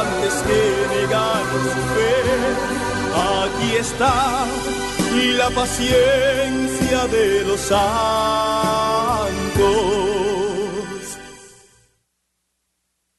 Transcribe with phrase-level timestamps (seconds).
[0.00, 1.06] antes que
[1.74, 2.16] su fe.
[3.14, 4.46] Aquí está
[5.38, 7.86] la paciencia de los santos.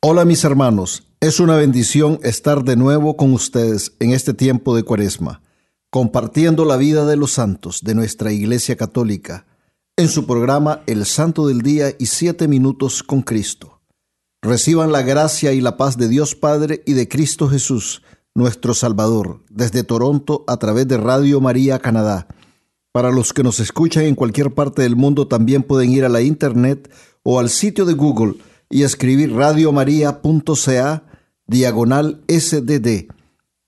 [0.02, 4.84] Hola mis hermanos, es una bendición estar de nuevo con ustedes en este tiempo de
[4.84, 5.42] cuaresma,
[5.90, 9.46] compartiendo la vida de los santos de nuestra Iglesia Católica
[9.98, 13.77] en su programa El Santo del Día y Siete Minutos con Cristo.
[14.42, 18.04] Reciban la gracia y la paz de Dios Padre y de Cristo Jesús,
[18.36, 22.28] nuestro Salvador, desde Toronto a través de Radio María Canadá.
[22.92, 26.22] Para los que nos escuchan en cualquier parte del mundo, también pueden ir a la
[26.22, 26.92] internet
[27.24, 28.36] o al sitio de Google
[28.70, 31.04] y escribir radiomaria.ca
[31.48, 33.08] diagonal SDD.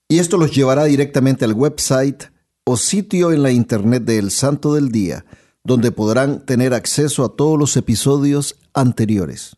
[0.08, 2.24] Y esto los llevará directamente al website
[2.64, 5.24] o sitio en la internet de El Santo del Día,
[5.64, 9.56] donde podrán tener acceso a todos los episodios anteriores.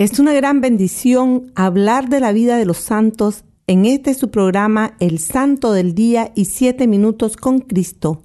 [0.00, 4.96] Es una gran bendición hablar de la vida de los santos en este su programa
[4.98, 8.22] El Santo del Día y Siete Minutos con Cristo.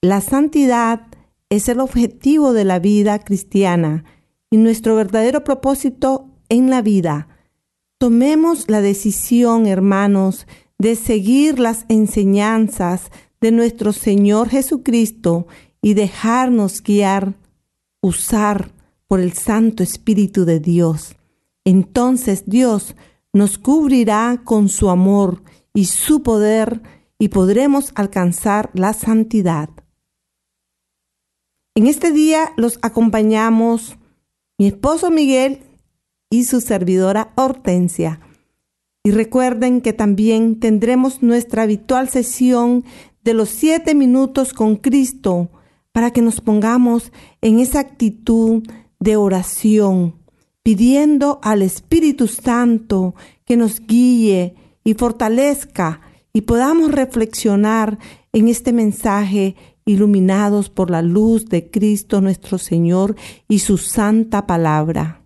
[0.00, 1.02] La santidad
[1.50, 4.04] es el objetivo de la vida cristiana
[4.50, 7.28] y nuestro verdadero propósito en la vida.
[7.98, 10.46] Tomemos la decisión, hermanos,
[10.78, 13.10] de seguir las enseñanzas
[13.42, 15.48] de nuestro Señor Jesucristo
[15.82, 17.34] y dejarnos guiar,
[18.00, 18.70] usar
[19.08, 21.16] por el Santo Espíritu de Dios.
[21.64, 22.94] Entonces Dios
[23.32, 25.42] nos cubrirá con su amor
[25.74, 26.82] y su poder
[27.18, 29.70] y podremos alcanzar la santidad.
[31.74, 33.96] En este día los acompañamos
[34.58, 35.62] mi esposo Miguel
[36.30, 38.20] y su servidora Hortensia.
[39.04, 42.84] Y recuerden que también tendremos nuestra habitual sesión
[43.22, 45.50] de los siete minutos con Cristo
[45.92, 48.64] para que nos pongamos en esa actitud
[49.00, 50.16] de oración,
[50.62, 53.14] pidiendo al Espíritu Santo
[53.44, 54.54] que nos guíe
[54.84, 56.00] y fortalezca
[56.32, 57.98] y podamos reflexionar
[58.32, 63.16] en este mensaje iluminados por la luz de Cristo nuestro Señor
[63.48, 65.22] y su santa palabra.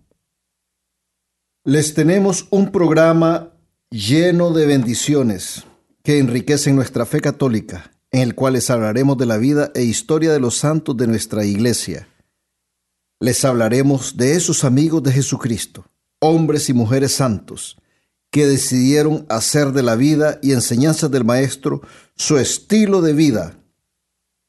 [1.65, 3.53] Les tenemos un programa
[3.89, 5.63] lleno de bendiciones
[6.03, 10.31] que enriquecen nuestra fe católica, en el cual les hablaremos de la vida e historia
[10.33, 12.07] de los santos de nuestra iglesia.
[13.23, 15.85] Les hablaremos de esos amigos de Jesucristo,
[16.19, 17.77] hombres y mujeres santos,
[18.29, 21.83] que decidieron hacer de la vida y enseñanzas del Maestro
[22.17, 23.57] su estilo de vida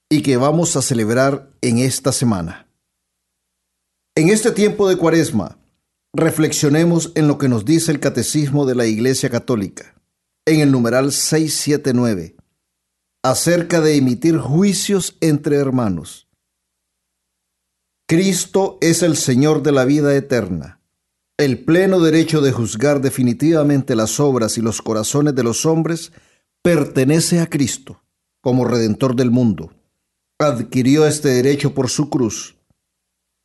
[0.08, 2.66] y que vamos a celebrar en esta semana.
[4.16, 5.56] En este tiempo de cuaresma,
[6.12, 9.94] reflexionemos en lo que nos dice el Catecismo de la Iglesia Católica,
[10.46, 12.34] en el numeral 679,
[13.22, 16.23] acerca de emitir juicios entre hermanos.
[18.06, 20.80] Cristo es el Señor de la vida eterna.
[21.36, 26.12] El pleno derecho de juzgar definitivamente las obras y los corazones de los hombres
[26.62, 28.02] pertenece a Cristo
[28.40, 29.72] como Redentor del mundo
[30.38, 32.56] adquirió este derecho por su cruz.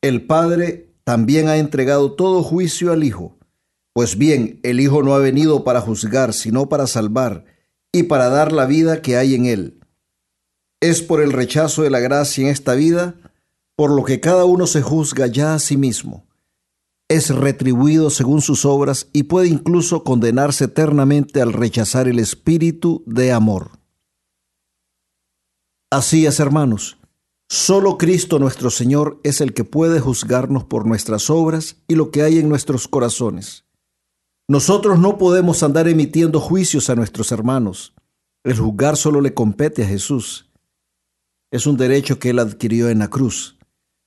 [0.02, 3.38] El Padre también ha entregado todo juicio al Hijo.
[3.94, 7.46] Pues bien, el Hijo no ha venido para juzgar, sino para salvar
[7.92, 9.80] y para dar la vida que hay en Él.
[10.80, 13.16] Es por el rechazo de la gracia en esta vida,
[13.80, 16.28] por lo que cada uno se juzga ya a sí mismo.
[17.08, 23.32] Es retribuido según sus obras y puede incluso condenarse eternamente al rechazar el espíritu de
[23.32, 23.80] amor.
[25.90, 26.98] Así es, hermanos.
[27.48, 32.24] Solo Cristo nuestro Señor es el que puede juzgarnos por nuestras obras y lo que
[32.24, 33.64] hay en nuestros corazones.
[34.50, 37.94] Nosotros no podemos andar emitiendo juicios a nuestros hermanos.
[38.44, 40.50] El juzgar solo le compete a Jesús.
[41.50, 43.56] Es un derecho que Él adquirió en la cruz.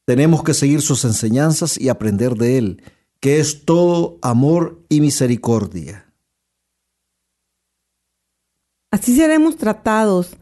[0.04, 2.82] Tenemos que seguir sus enseñanzas y aprender de Él,
[3.20, 6.12] que es todo amor y misericordia.
[8.90, 10.36] Así seremos tratados.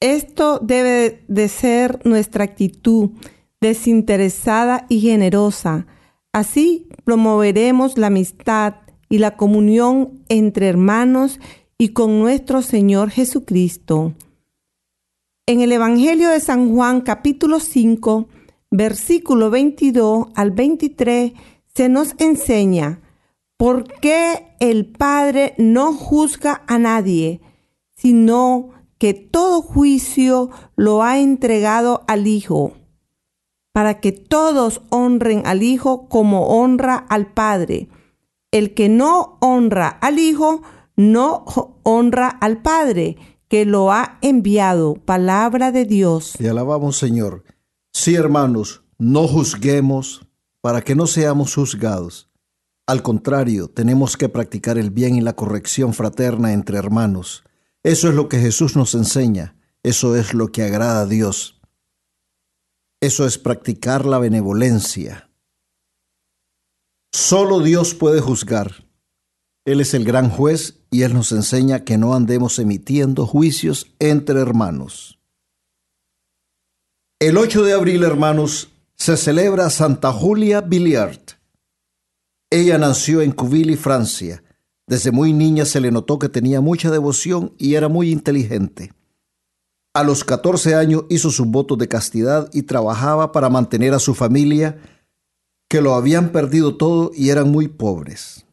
[0.00, 3.10] Esto debe de ser nuestra actitud
[3.60, 5.86] desinteresada y generosa.
[6.32, 8.74] Así promoveremos la amistad
[9.08, 11.40] y la comunión entre hermanos
[11.78, 14.14] y con nuestro Señor Jesucristo.
[15.46, 18.28] En el Evangelio de San Juan capítulo 5,
[18.76, 21.32] versículo 22 al 23,
[21.74, 23.00] se nos enseña
[23.56, 27.40] por qué el Padre no juzga a nadie,
[27.96, 32.72] sino que todo juicio lo ha entregado al Hijo,
[33.72, 37.88] para que todos honren al Hijo como honra al Padre.
[38.50, 40.62] El que no honra al Hijo,
[40.96, 41.44] no
[41.82, 43.16] honra al Padre
[43.48, 44.94] que lo ha enviado.
[44.94, 46.34] Palabra de Dios.
[46.38, 47.44] Te alabamos, Señor.
[47.98, 50.20] Sí, hermanos, no juzguemos
[50.60, 52.30] para que no seamos juzgados.
[52.86, 57.42] Al contrario, tenemos que practicar el bien y la corrección fraterna entre hermanos.
[57.82, 59.56] Eso es lo que Jesús nos enseña.
[59.82, 61.58] Eso es lo que agrada a Dios.
[63.00, 65.30] Eso es practicar la benevolencia.
[67.12, 68.86] Solo Dios puede juzgar.
[69.64, 74.38] Él es el gran juez y Él nos enseña que no andemos emitiendo juicios entre
[74.38, 75.16] hermanos.
[77.18, 81.18] El 8 de abril, hermanos, se celebra Santa Julia Billiard.
[82.50, 84.44] Ella nació en Cuvilly, Francia.
[84.86, 88.92] Desde muy niña se le notó que tenía mucha devoción y era muy inteligente.
[89.94, 94.14] A los 14 años hizo sus votos de castidad y trabajaba para mantener a su
[94.14, 94.78] familia,
[95.70, 98.44] que lo habían perdido todo y eran muy pobres.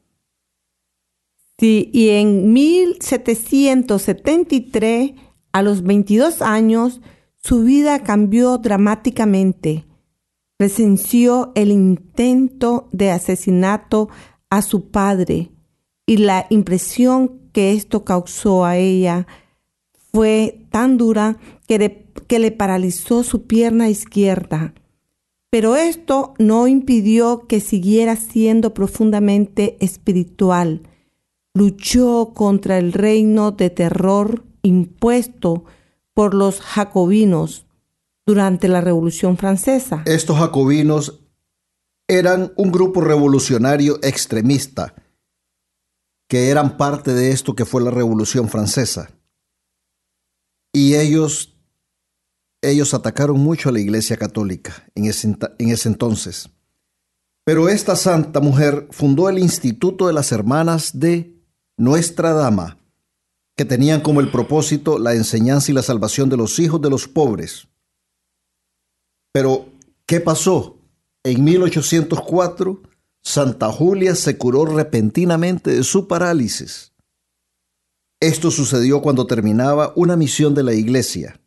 [1.59, 5.11] Sí, y en 1773,
[5.51, 7.01] a los 22 años,
[7.43, 9.85] su vida cambió dramáticamente.
[10.57, 14.07] Presenció el intento de asesinato
[14.49, 15.51] a su padre
[16.05, 19.27] y la impresión que esto causó a ella
[20.13, 21.37] fue tan dura
[21.67, 24.73] que, que le paralizó su pierna izquierda.
[25.49, 30.83] Pero esto no impidió que siguiera siendo profundamente espiritual
[31.53, 35.65] luchó contra el reino de terror impuesto
[36.13, 37.65] por los jacobinos
[38.25, 40.03] durante la Revolución Francesa.
[40.05, 41.21] Estos jacobinos
[42.07, 44.95] eran un grupo revolucionario extremista
[46.27, 49.11] que eran parte de esto que fue la Revolución Francesa.
[50.73, 51.55] Y ellos,
[52.61, 56.49] ellos atacaron mucho a la Iglesia Católica en ese, en ese entonces.
[57.45, 61.43] Pero esta santa mujer fundó el Instituto de las Hermanas de
[61.77, 62.77] nuestra Dama,
[63.55, 67.07] que tenían como el propósito la enseñanza y la salvación de los hijos de los
[67.07, 67.67] pobres.
[69.31, 69.67] Pero,
[70.05, 70.77] ¿qué pasó?
[71.23, 72.81] En 1804,
[73.21, 76.93] Santa Julia se curó repentinamente de su parálisis.
[78.19, 81.39] Esto sucedió cuando terminaba una misión de la iglesia.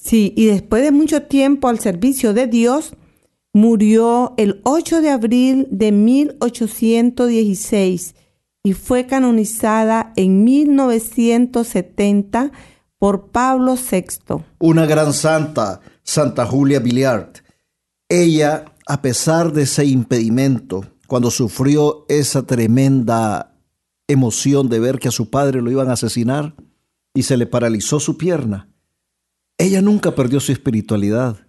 [0.00, 2.92] Sí, y después de mucho tiempo al servicio de Dios,
[3.52, 8.14] murió el 8 de abril de 1816
[8.62, 12.52] y fue canonizada en 1970
[12.98, 14.42] por Pablo VI.
[14.58, 17.32] Una gran santa, Santa Julia Billiard.
[18.08, 23.54] Ella, a pesar de ese impedimento, cuando sufrió esa tremenda
[24.08, 26.54] emoción de ver que a su padre lo iban a asesinar
[27.14, 28.68] y se le paralizó su pierna,
[29.58, 31.46] ella nunca perdió su espiritualidad.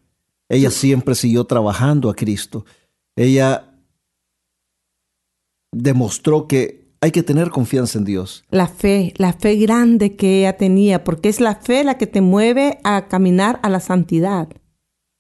[0.50, 2.66] Ella siempre siguió trabajando a Cristo.
[3.16, 3.72] Ella
[5.72, 8.44] demostró que hay que tener confianza en Dios.
[8.50, 12.22] La fe, la fe grande que ella tenía, porque es la fe la que te
[12.22, 14.50] mueve a caminar a la santidad.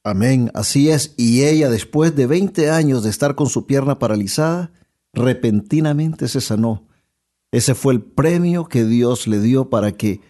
[0.03, 1.13] Amén, así es.
[1.17, 4.71] Y ella, después de 20 años de estar con su pierna paralizada,
[5.13, 6.87] repentinamente se sanó.
[7.51, 10.21] Ese fue el premio que Dios le dio para que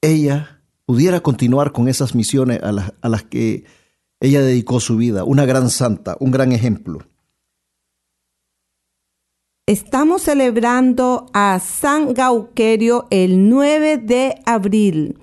[0.00, 3.64] ella pudiera continuar con esas misiones a las, a las que
[4.20, 5.24] ella dedicó su vida.
[5.24, 7.00] Una gran santa, un gran ejemplo.
[9.68, 15.18] Estamos celebrando a San Gauquerio el 9 de abril.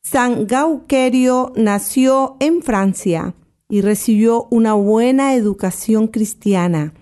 [0.00, 3.34] San Gauquerio nació en Francia
[3.68, 6.94] y recibió una buena educación cristiana.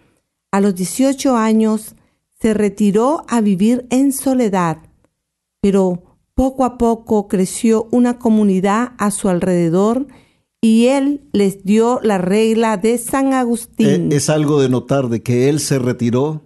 [0.50, 1.95] A los 18 años
[2.41, 4.79] se retiró a vivir en soledad,
[5.61, 10.07] pero poco a poco creció una comunidad a su alrededor
[10.62, 14.11] y él les dio la regla de San Agustín.
[14.11, 16.41] Eh, es algo de notar de que él se retiró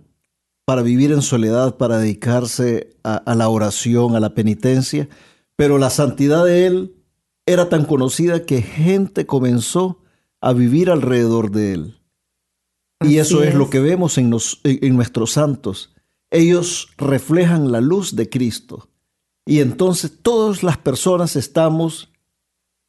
[0.66, 5.08] para vivir en soledad, para dedicarse a, la oración, a la penitencia,
[5.54, 6.96] pero la santidad de él
[7.46, 10.02] era tan conocida que gente comenzó
[10.40, 12.00] a vivir alrededor de él.
[13.00, 13.54] y eso es.
[13.54, 15.94] lo que vemos en, en nuestros santos.
[16.32, 18.88] Ellos reflejan la luz de Cristo.
[19.46, 22.11] Y entonces todas las personas estamos,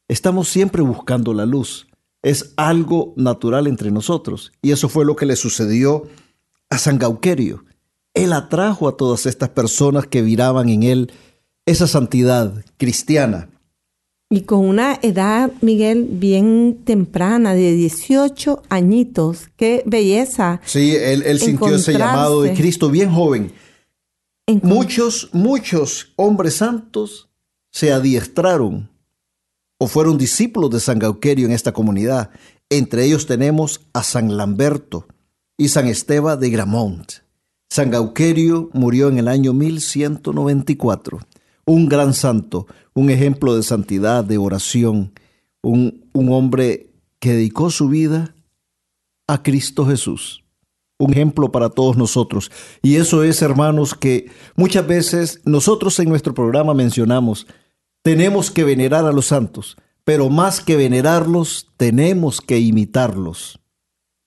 [0.08, 1.86] estamos siempre buscando la luz.
[2.22, 4.50] Es algo natural entre nosotros.
[4.62, 6.08] Y eso fue lo que le sucedió
[6.70, 7.64] a San Gauquerio.
[8.18, 11.12] Él atrajo a todas estas personas que viraban en él
[11.66, 13.48] esa santidad cristiana.
[14.30, 19.48] Y con una edad, Miguel, bien temprana, de 18 añitos.
[19.56, 20.60] ¡Qué belleza!
[20.66, 23.52] Sí, él, sintió ese llamado de Cristo bien joven.
[24.62, 27.30] Muchos, muchos hombres santos
[27.70, 28.90] se adiestraron
[29.78, 32.30] o fueron discípulos de San Gauquerio en esta comunidad.
[32.68, 35.06] Entre ellos tenemos a San Lamberto
[35.56, 37.27] y San Esteban de Gramont.
[37.70, 41.20] San Gauquerio murió en el año 1194
[41.66, 45.12] un gran santo, un ejemplo de santidad, de oración,
[45.62, 48.34] un, un hombre que dedicó su vida
[49.26, 50.44] a Cristo Jesús.
[50.98, 52.50] Un ejemplo para todos nosotros.
[52.82, 57.46] Y eso es, hermanos, que muchas veces nosotros en nuestro programa mencionamos,
[58.02, 63.60] tenemos que venerar a los santos, pero más que venerarlos, tenemos que imitarlos.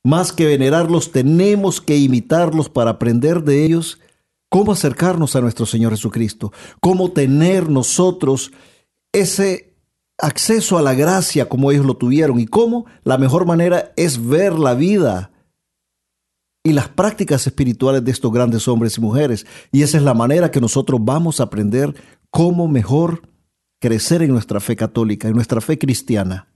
[0.03, 3.99] Más que venerarlos, tenemos que imitarlos para aprender de ellos
[4.49, 8.51] cómo acercarnos a nuestro Señor Jesucristo, cómo tener nosotros
[9.13, 9.75] ese
[10.17, 14.53] acceso a la gracia como ellos lo tuvieron y cómo la mejor manera es ver
[14.53, 15.31] la vida
[16.63, 19.45] y las prácticas espirituales de estos grandes hombres y mujeres.
[19.71, 21.95] Y esa es la manera que nosotros vamos a aprender
[22.29, 23.23] cómo mejor
[23.79, 26.50] crecer en nuestra fe católica, en nuestra fe cristiana.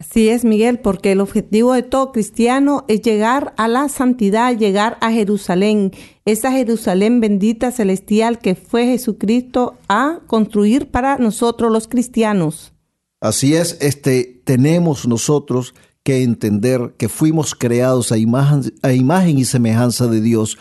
[0.00, 4.96] Así es, Miguel, porque el objetivo de todo cristiano es llegar a la santidad, llegar
[5.02, 5.92] a Jerusalén,
[6.24, 12.72] esa Jerusalén bendita celestial que fue Jesucristo a construir para nosotros los cristianos.
[13.20, 19.44] Así es, este tenemos nosotros que entender que fuimos creados a imagen, a imagen y
[19.44, 20.56] semejanza de Dios.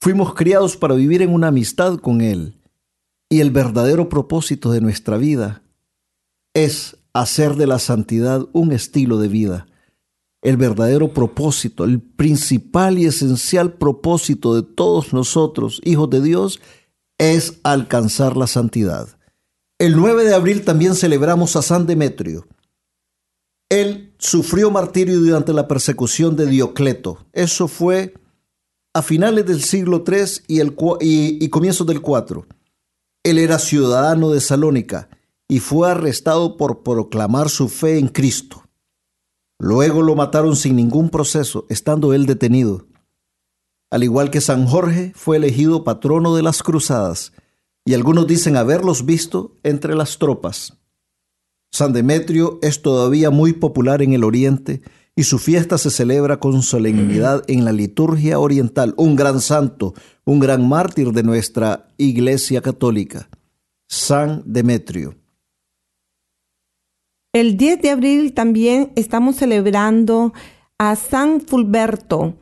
[0.00, 2.58] Fuimos criados para vivir en una amistad con Él.
[3.30, 5.62] Y el verdadero propósito de nuestra vida
[6.52, 9.66] es hacer de la santidad un estilo de vida.
[10.42, 16.60] El verdadero propósito, el principal y esencial propósito de todos nosotros, hijos de Dios,
[17.18, 19.08] es alcanzar la santidad.
[19.78, 22.46] El 9 de abril también celebramos a San Demetrio.
[23.68, 27.26] Él sufrió martirio durante la persecución de Diocleto.
[27.32, 28.14] Eso fue
[28.94, 30.76] a finales del siglo III y, el,
[31.50, 32.44] comienzos del IV.
[33.22, 35.08] Él era ciudadano de Salónica
[35.48, 38.62] y fue arrestado por proclamar su fe en Cristo.
[39.58, 42.86] Luego lo mataron sin ningún proceso, estando él detenido.
[43.90, 47.32] Al igual que San Jorge, fue elegido patrono de las cruzadas,
[47.84, 50.78] y algunos dicen haberlos visto entre las tropas.
[51.70, 54.82] San Demetrio es todavía muy popular en el Oriente
[55.14, 59.94] y su fiesta se celebra con solemnidad en la liturgia oriental, un gran santo,
[60.24, 63.28] un gran mártir de nuestra Iglesia Católica,
[63.88, 65.21] San Demetrio.
[67.34, 70.34] El 10 de abril también estamos celebrando
[70.76, 72.34] a San Fulberto.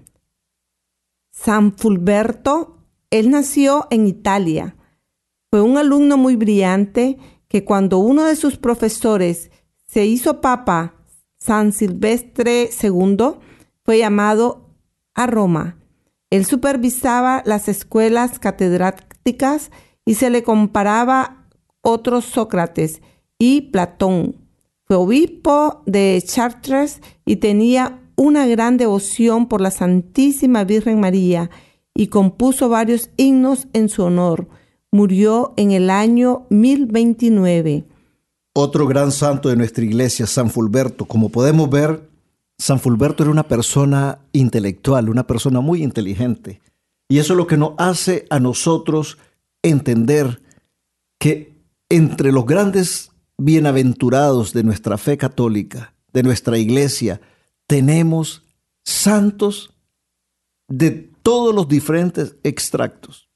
[1.31, 2.79] San Fulberto,
[3.11, 4.75] él nació en Italia.
[5.49, 9.53] Fue un alumno muy brillante que cuando uno de sus profesores
[9.87, 10.97] se hizo papa,
[11.39, 13.37] San Silvestre II,
[13.85, 14.75] fue llamado
[15.15, 15.79] a Roma.
[16.31, 19.71] Él supervisaba las escuelas catedráticas
[20.05, 21.49] y se le comparaba
[21.81, 23.03] otros Sócrates
[23.39, 24.50] y Platón.
[24.91, 31.49] Fue obispo de Chartres y tenía una gran devoción por la Santísima Virgen María
[31.95, 34.49] y compuso varios himnos en su honor.
[34.91, 37.85] Murió en el año 1029.
[38.53, 41.05] Otro gran santo de nuestra iglesia, San Fulberto.
[41.05, 42.11] Como podemos ver,
[42.59, 46.61] San Fulberto era una persona intelectual, una persona muy inteligente.
[47.09, 49.19] Y eso es lo que nos hace a nosotros
[49.63, 50.43] entender
[51.21, 51.55] que
[51.89, 57.21] entre los grandes bienaventurados de nuestra fe católica, de nuestra iglesia,
[57.67, 58.43] tenemos
[58.85, 59.73] santos
[60.69, 60.91] de
[61.23, 63.29] todos los diferentes extractos,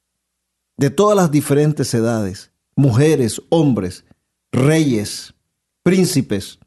[0.76, 4.04] de todas las diferentes edades, mujeres, hombres,
[4.52, 5.34] reyes,
[5.82, 6.58] príncipes,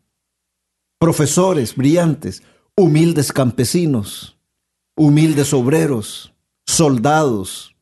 [0.99, 2.41] profesores brillantes,
[2.75, 4.37] humildes campesinos,
[4.95, 6.33] humildes obreros,
[6.65, 7.75] soldados,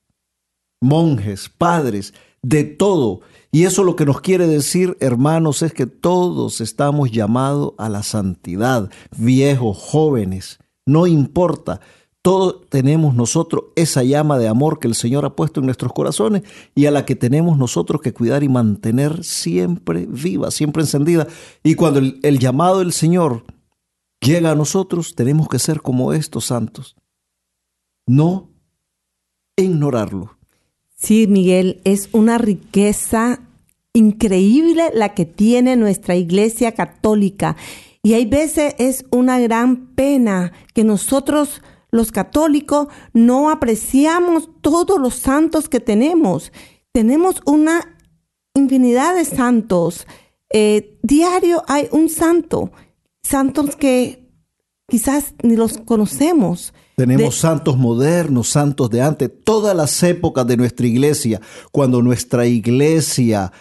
[0.82, 3.22] monjes, padres, de todo.
[3.56, 8.04] Y eso lo que nos quiere decir, hermanos, es que todos estamos llamados a la
[8.04, 11.80] santidad, viejos, jóvenes, no importa.
[12.22, 16.44] Todos tenemos nosotros esa llama de amor que el Señor ha puesto en nuestros corazones
[16.76, 21.26] y a la que tenemos nosotros que cuidar y mantener siempre viva, siempre encendida.
[21.64, 23.46] Y cuando el, el llamado del Señor
[24.20, 26.98] llega a nosotros, tenemos que ser como estos santos.
[28.06, 28.50] No
[29.56, 30.36] ignorarlo,
[31.06, 33.42] Sí, Miguel, es una riqueza
[33.96, 37.56] increíble la que tiene nuestra iglesia católica.
[38.04, 45.16] Y hay veces es una gran pena que nosotros los católicos no apreciamos todos los
[45.16, 46.52] santos que tenemos.
[46.92, 47.98] Tenemos una
[48.54, 50.06] infinidad de santos.
[50.52, 52.72] Eh, diario hay un santo,
[53.24, 54.30] santos que
[54.88, 56.74] quizás ni los conocemos.
[56.98, 63.52] Tenemos santos modernos, santos de antes, todas las épocas de nuestra iglesia, cuando nuestra iglesia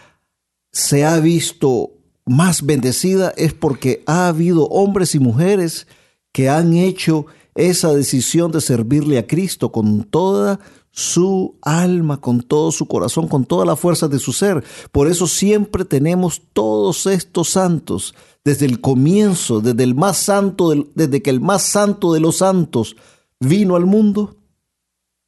[0.75, 1.93] se ha visto
[2.27, 5.87] más bendecida es porque ha habido hombres y mujeres
[6.33, 10.59] que han hecho esa decisión de servirle a Cristo con toda
[10.91, 14.65] su alma, con todo su corazón, con toda la fuerza de su ser.
[14.91, 18.15] Por eso siempre tenemos todos estos santos,
[18.45, 22.97] desde el comienzo, desde el más santo, desde que el más santo de los santos
[23.39, 24.37] vino al mundo.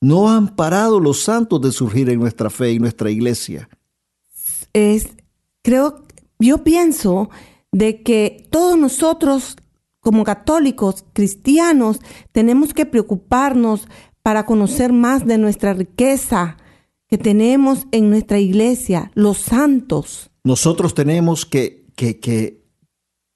[0.01, 3.69] No han parado los santos de surgir en nuestra fe y nuestra iglesia.
[4.73, 5.09] Es,
[5.67, 6.05] creo,
[6.39, 7.29] yo pienso
[7.73, 9.57] de que todos nosotros
[9.99, 11.99] como católicos, cristianos,
[12.31, 13.89] tenemos que preocuparnos
[14.23, 16.57] para conocer más de nuestra riqueza
[17.09, 20.31] que tenemos en nuestra iglesia, los santos.
[20.45, 22.65] Nosotros tenemos que, que, que,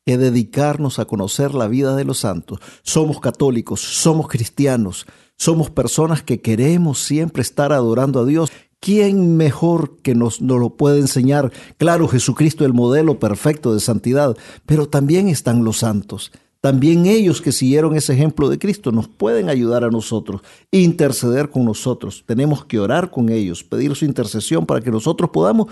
[0.07, 2.61] que dedicarnos a conocer la vida de los santos.
[2.85, 5.07] Somos católicos, somos cristianos,
[5.37, 10.71] somos personas que queremos siempre estar adorando a Dios ¿Quién mejor que nos, nos, lo
[10.71, 11.53] puede enseñar?
[11.77, 16.33] Claro, Jesucristo el modelo perfecto de santidad, pero también están los santos.
[16.61, 21.65] También ellos que siguieron ese ejemplo de Cristo nos pueden ayudar a nosotros, interceder con
[21.65, 22.23] nosotros.
[22.27, 25.69] Tenemos que orar con ellos, pedir su intercesión para que nosotros podamos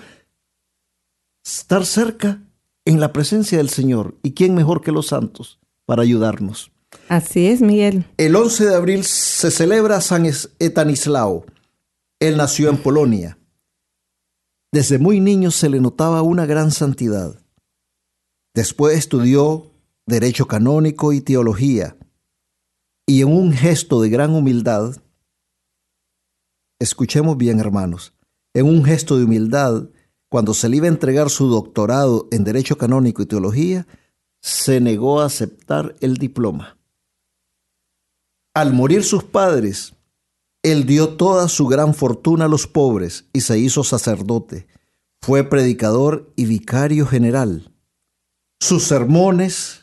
[1.44, 2.42] estar cerca
[2.86, 4.14] en la presencia del Señor.
[4.22, 6.70] ¿Y quién mejor que los santos para ayudarnos?
[7.08, 8.06] Así es, Miguel.
[8.16, 10.26] El 11 de abril se celebra San
[10.58, 11.44] Etanislao.
[12.20, 13.38] Él nació en Polonia.
[14.72, 17.40] Desde muy niño se le notaba una gran santidad.
[18.54, 19.70] Después estudió
[20.04, 21.96] derecho canónico y teología,
[23.06, 24.96] y en un gesto de gran humildad,
[26.80, 28.14] escuchemos bien hermanos,
[28.52, 29.88] en un gesto de humildad,
[30.28, 33.86] cuando se le iba a entregar su doctorado en derecho canónico y teología,
[34.42, 36.78] se negó a aceptar el diploma.
[38.54, 39.94] Al morir sus padres,
[40.70, 44.66] él dio toda su gran fortuna a los pobres y se hizo sacerdote.
[45.20, 47.72] Fue predicador y vicario general.
[48.60, 49.82] Sus sermones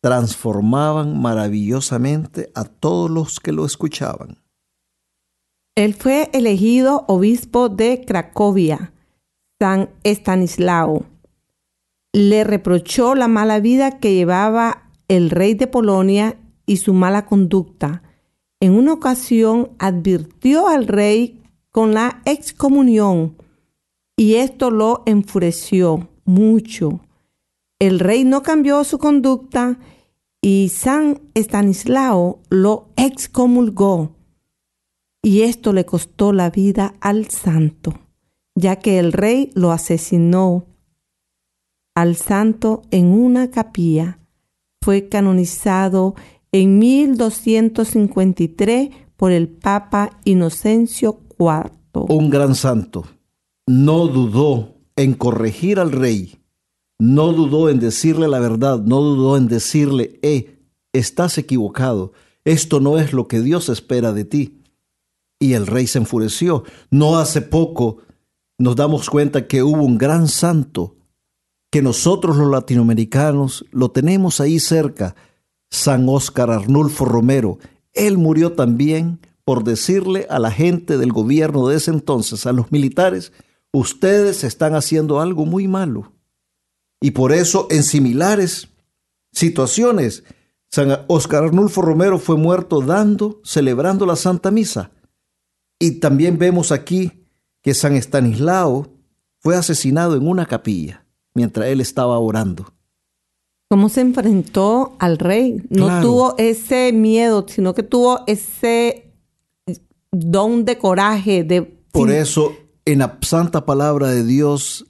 [0.00, 4.38] transformaban maravillosamente a todos los que lo escuchaban.
[5.76, 8.92] Él fue elegido obispo de Cracovia,
[9.58, 11.04] San Estanislao.
[12.12, 18.03] Le reprochó la mala vida que llevaba el rey de Polonia y su mala conducta.
[18.64, 23.36] En una ocasión advirtió al rey con la excomunión
[24.16, 27.02] y esto lo enfureció mucho.
[27.78, 29.78] El rey no cambió su conducta
[30.40, 34.16] y San Estanislao lo excomulgó.
[35.22, 37.92] Y esto le costó la vida al santo,
[38.54, 40.64] ya que el rey lo asesinó
[41.94, 44.20] al santo en una capilla.
[44.80, 46.14] Fue canonizado
[46.54, 52.06] en 1253 por el Papa Inocencio IV.
[52.08, 53.04] Un gran santo.
[53.66, 56.38] No dudó en corregir al rey
[56.98, 60.58] no dudó en decirle la verdad, no dudó en decirle, eh,
[60.92, 62.12] estás equivocado,
[62.44, 64.60] esto no es lo que Dios espera de ti.
[65.40, 66.64] Y el rey se enfureció.
[66.90, 67.98] No hace poco
[68.56, 70.96] nos damos cuenta que hubo un gran santo,
[71.70, 75.16] que nosotros los latinoamericanos lo tenemos ahí cerca,
[75.74, 77.58] San Óscar Arnulfo Romero.
[77.92, 82.72] Él murió también por decirle a la gente del gobierno de ese entonces, a los
[82.72, 83.32] militares,
[83.72, 86.12] ustedes están haciendo algo muy malo
[87.00, 88.68] y por eso en similares
[89.32, 90.24] situaciones,
[90.70, 94.90] San Oscar Arnulfo Romero fue muerto dando, celebrando la Santa Misa.
[95.78, 97.26] Y también vemos aquí
[97.62, 98.88] que San Estanislao
[99.38, 102.73] fue asesinado en una capilla mientras él estaba orando.
[103.68, 105.62] ¿Cómo se enfrentó al rey?
[105.70, 109.12] No tuvo ese miedo, sino que tuvo ese
[110.12, 111.44] don de coraje.
[111.44, 111.62] De...
[111.90, 114.86] Por eso, en la santa palabra de Dios,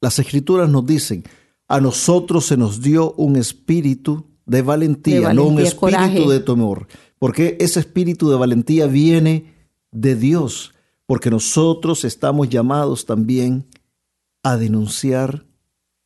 [0.00, 1.24] las escrituras nos dicen,
[1.66, 6.86] a nosotros se nos dio un espíritu de valentía, no un espíritu de temor.
[7.18, 9.54] Porque ese espíritu de valentía viene
[9.90, 10.74] de Dios,
[11.06, 13.66] porque nosotros estamos llamados también
[14.42, 15.46] a denunciar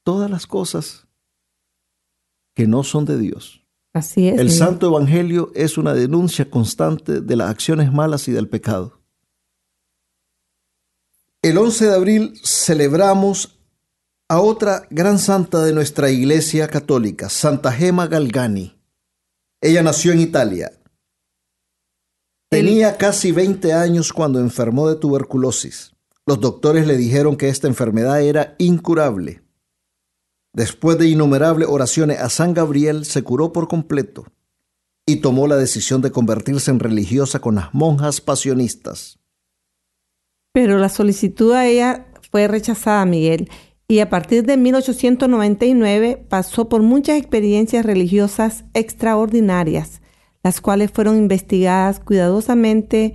[0.03, 1.02] todas las cosas
[2.55, 3.65] que no son de Dios.
[3.93, 4.39] Así es.
[4.39, 9.01] El Santo Evangelio es una denuncia constante de las acciones malas y del pecado.
[11.43, 13.59] El 11 de abril celebramos
[14.29, 18.79] a otra gran santa de nuestra Iglesia Católica, Santa Gema Galgani.
[19.61, 20.73] Ella nació en Italia.
[22.49, 25.93] Tenía casi 20 años cuando enfermó de tuberculosis.
[26.27, 29.42] Los doctores le dijeron que esta enfermedad era incurable.
[30.55, 34.27] Después de innumerables oraciones a San Gabriel, se curó por completo
[35.07, 39.19] y tomó la decisión de convertirse en religiosa con las monjas pasionistas.
[40.53, 43.49] Pero la solicitud a ella fue rechazada, Miguel,
[43.89, 50.03] y a partir de 1899 pasó por muchas experiencias religiosas extraordinarias,
[50.43, 53.15] las cuales fueron investigadas cuidadosamente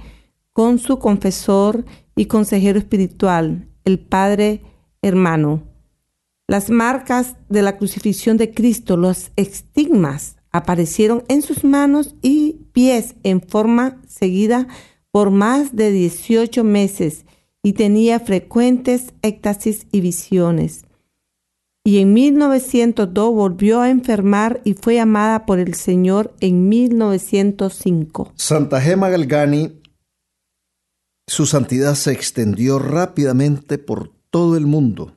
[0.53, 4.63] con su confesor y consejero espiritual, el padre
[5.01, 5.63] hermano.
[6.47, 13.15] Las marcas de la crucifixión de Cristo, los estigmas, aparecieron en sus manos y pies
[13.23, 14.67] en forma seguida
[15.11, 17.25] por más de 18 meses
[17.63, 20.85] y tenía frecuentes éxtasis y visiones.
[21.83, 28.31] Y en 1902 volvió a enfermar y fue amada por el Señor en 1905.
[28.35, 29.81] Santa Gema Galgani,
[31.27, 35.16] su santidad se extendió rápidamente por todo el mundo.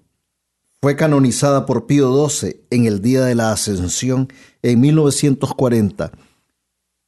[0.82, 4.28] Fue canonizada por Pío XII en el día de la Ascensión
[4.62, 6.12] en 1940.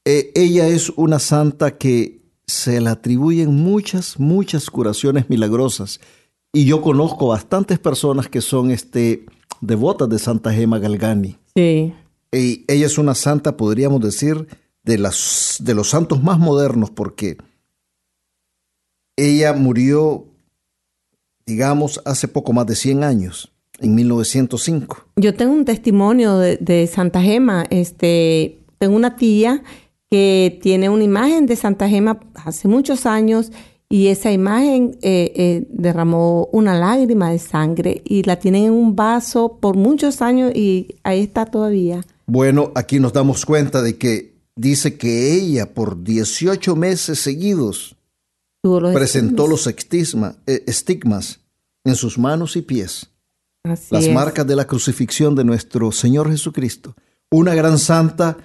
[0.04, 6.00] E, ella es una santa que se le atribuyen muchas, muchas curaciones milagrosas.
[6.52, 9.24] Y yo conozco bastantes personas que son este,
[9.62, 11.38] devotas de Santa Gema Galgani.
[11.54, 11.94] Sí.
[12.30, 14.48] Y ella es una santa, podríamos decir,
[14.82, 17.38] de, las, de los santos más modernos, porque
[19.16, 20.26] ella murió,
[21.46, 23.51] digamos, hace poco más de 100 años,
[23.82, 25.04] en 1905.
[25.16, 27.64] Yo tengo un testimonio de, de Santa Gema.
[27.70, 29.62] Este, tengo una tía
[30.10, 33.50] que tiene una imagen de Santa Gema hace muchos años
[33.92, 38.96] y esa imagen eh, eh, derramó una lágrima de sangre y la tienen en un
[38.96, 42.00] vaso por muchos años y ahí está todavía.
[42.24, 47.96] Bueno, aquí nos damos cuenta de que dice que ella por 18 meses seguidos
[48.94, 51.40] presentó los estigmas, eh, estigmas
[51.84, 53.10] en sus manos y pies.
[53.64, 56.96] Las marcas de la crucifixión de nuestro Señor Jesucristo.
[57.30, 58.36] Una gran santa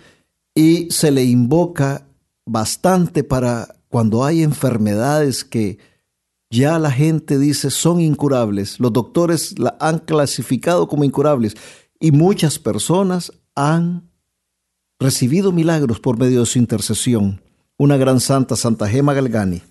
[0.53, 2.05] y se le invoca
[2.45, 5.79] bastante para cuando hay enfermedades que
[6.51, 8.79] ya la gente dice son incurables.
[8.79, 11.55] Los doctores la han clasificado como incurables
[11.99, 14.11] y muchas personas han
[14.99, 17.41] recibido milagros por medio de su intercesión.
[17.75, 19.63] Una gran santa, Santa Gema Galgani.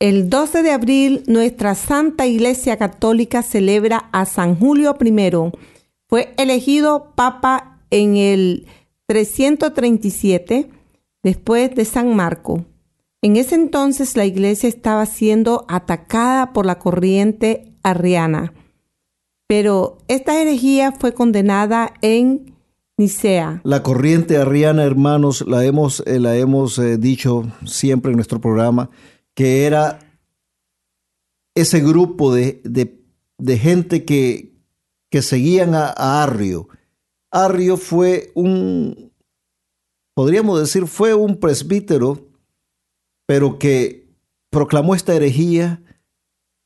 [0.00, 5.52] El 12 de abril, nuestra Santa Iglesia Católica celebra a San Julio I.
[6.06, 8.68] Fue elegido Papa en el
[9.06, 10.70] 337
[11.24, 12.64] después de San Marco.
[13.22, 18.52] En ese entonces la iglesia estaba siendo atacada por la corriente arriana,
[19.48, 22.54] pero esta herejía fue condenada en
[22.96, 23.62] Nicea.
[23.64, 28.90] La corriente arriana, hermanos, la hemos, eh, la hemos eh, dicho siempre en nuestro programa,
[29.38, 30.00] que era
[31.54, 32.60] ese grupo de,
[33.46, 34.52] gente que,
[35.12, 36.68] que seguían a Arrio.
[37.30, 39.12] Arrio fue un,
[40.16, 42.26] podríamos decir, fue un presbítero,
[43.28, 44.08] pero que
[44.50, 45.84] proclamó esta herejía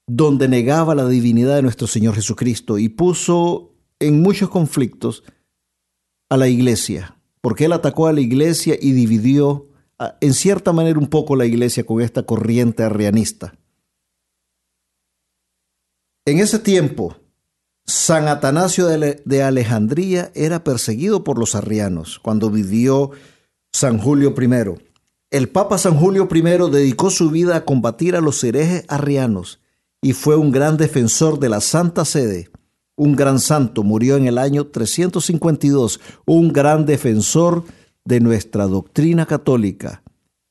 [0.08, 5.24] donde negaba la divinidad de nuestro Señor Jesucristo y puso en muchos conflictos
[6.30, 9.68] a la iglesia, porque él atacó a la iglesia y dividió
[10.20, 13.54] en cierta manera un poco la iglesia con esta corriente arrianista.
[16.24, 17.16] En ese tiempo,
[17.84, 23.10] San Atanasio de Alejandría era perseguido por los arrianos cuando vivió
[23.72, 24.82] San Julio I.
[25.30, 29.60] El Papa San Julio I dedicó su vida a combatir a los herejes arrianos
[30.00, 32.50] y fue un gran defensor de la Santa Sede.
[32.96, 40.02] Un gran santo murió en el año 352, un gran defensor de nuestra doctrina católica.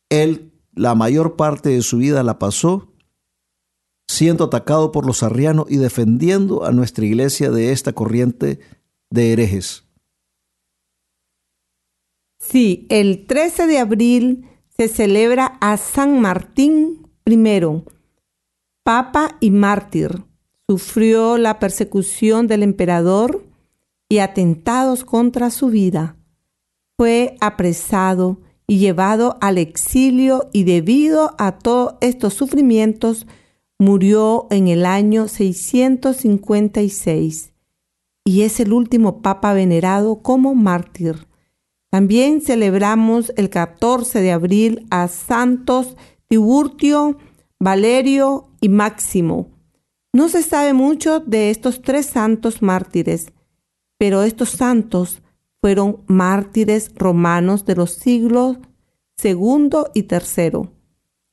[0.10, 2.92] Él la mayor parte de su vida la pasó
[4.08, 8.60] siendo atacado por los arrianos y defendiendo a nuestra iglesia de esta corriente
[9.10, 9.86] de herejes.
[12.40, 17.84] Sí, el 13 de abril se celebra a San Martín I,
[18.84, 20.24] papa y mártir.
[20.68, 23.46] Sufrió la persecución del emperador
[24.10, 26.18] y atentados contra su vida.
[27.02, 28.38] Fue apresado
[28.68, 33.26] y llevado al exilio y debido a todos estos sufrimientos
[33.80, 37.54] murió en el año 656
[38.24, 41.26] y es el último papa venerado como mártir.
[41.90, 47.18] También celebramos el 14 de abril a Santos Tiburtio,
[47.60, 49.50] Valerio y Máximo.
[50.14, 53.34] No se sabe mucho de estos tres santos mártires,
[53.98, 55.21] pero estos santos
[55.62, 58.58] fueron mártires romanos de los siglos
[59.18, 60.74] segundo y tercero.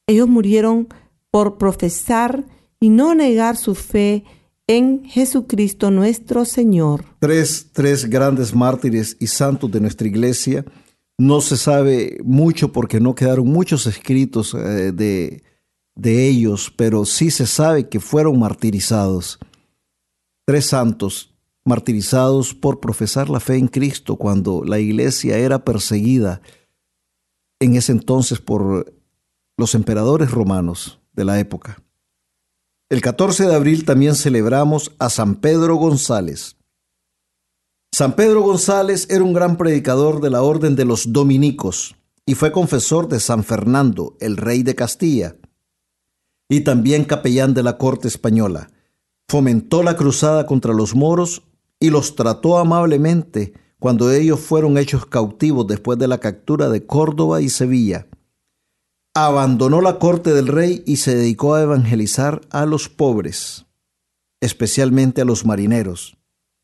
[0.06, 0.88] Ellos murieron
[1.30, 2.44] por profesar
[2.80, 4.24] y no negar su fe
[4.66, 7.04] en Jesucristo nuestro Señor.
[7.18, 10.64] Tres, tres grandes mártires y santos de nuestra iglesia.
[11.16, 15.42] No se sabe mucho porque no quedaron muchos escritos eh, de,
[15.96, 19.38] de ellos, pero sí se sabe que fueron martirizados.
[20.46, 21.34] Tres santos
[21.68, 26.40] martirizados por profesar la fe en Cristo cuando la iglesia era perseguida
[27.60, 28.92] en ese entonces por
[29.56, 31.82] los emperadores romanos de la época.
[32.88, 36.56] El 14 de abril también celebramos a San Pedro González.
[37.92, 42.52] San Pedro González era un gran predicador de la orden de los dominicos y fue
[42.52, 45.36] confesor de San Fernando, el rey de Castilla,
[46.48, 48.70] y también capellán de la corte española.
[49.28, 51.42] Fomentó la cruzada contra los moros
[51.80, 57.40] y los trató amablemente cuando ellos fueron hechos cautivos después de la captura de Córdoba
[57.40, 58.06] y Sevilla.
[59.14, 63.66] Abandonó la corte del rey y se dedicó a evangelizar a los pobres,
[64.40, 66.16] especialmente a los marineros.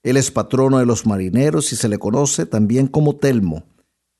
[0.03, 3.64] Él es patrono de los marineros y se le conoce también como Telmo,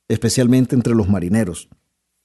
[0.09, 1.69] especialmente entre los marineros.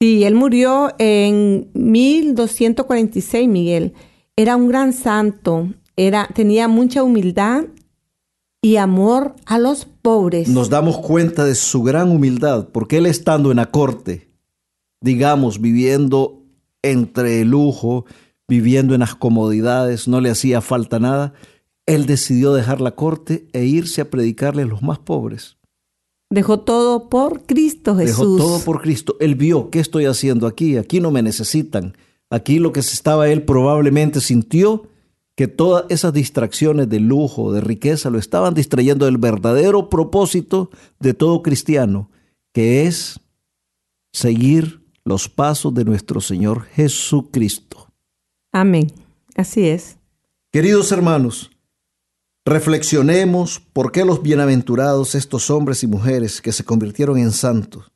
[0.00, 3.92] Sí, él murió en 1246, Miguel.
[4.34, 7.64] Era un gran santo, era, tenía mucha humildad
[8.62, 10.48] y amor a los pobres.
[10.48, 14.30] Nos damos cuenta de su gran humildad, porque él estando en la corte,
[15.00, 16.42] digamos, viviendo
[16.82, 18.04] entre el lujo,
[18.48, 21.32] viviendo en las comodidades, no le hacía falta nada,
[21.86, 25.56] él decidió dejar la corte e irse a predicarle a los más pobres.
[26.30, 28.36] Dejó todo por Cristo Jesús.
[28.36, 29.16] Dejó todo por Cristo.
[29.18, 30.76] Él vio, ¿qué estoy haciendo aquí?
[30.76, 31.96] Aquí no me necesitan.
[32.28, 34.84] Aquí lo que se estaba él probablemente sintió
[35.40, 41.14] que todas esas distracciones de lujo, de riqueza, lo estaban distrayendo del verdadero propósito de
[41.14, 42.10] todo cristiano,
[42.52, 43.20] que es
[44.12, 47.90] seguir los pasos de nuestro Señor Jesucristo.
[48.52, 48.92] Amén.
[49.34, 49.96] Así es.
[50.52, 51.50] Queridos hermanos,
[52.44, 57.90] reflexionemos por qué los bienaventurados, estos hombres y mujeres que se convirtieron en santos,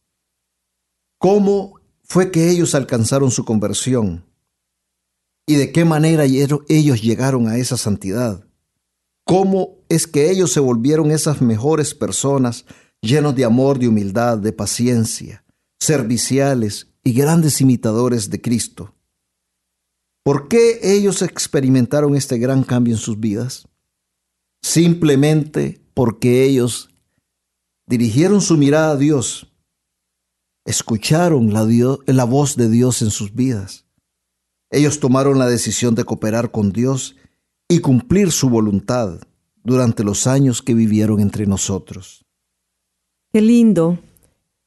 [1.19, 4.25] cómo fue que ellos alcanzaron su conversión,
[5.47, 8.45] y de qué manera ellos llegaron a esa santidad.
[9.25, 12.65] ¿Cómo es que ellos se volvieron esas mejores personas
[13.01, 15.45] llenos de amor, de humildad, de paciencia,
[15.79, 18.95] serviciales y grandes imitadores de Cristo?
[20.23, 23.69] ¿Por qué ellos experimentaron este gran cambio en sus vidas?
[24.63, 26.91] Simplemente porque ellos
[27.87, 29.53] dirigieron su mirada a Dios,
[30.65, 31.67] escucharon la,
[32.07, 33.84] la voz de Dios en sus vidas
[34.75, 37.17] ellos tomaron la decisión de cooperar con Dios
[37.69, 39.21] y cumplir su voluntad
[39.63, 42.25] durante los años que vivieron entre nosotros.
[43.33, 43.99] Qué lindo.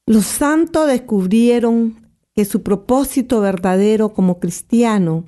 [0.06, 5.26] Los santos descubrieron que su propósito verdadero como cristiano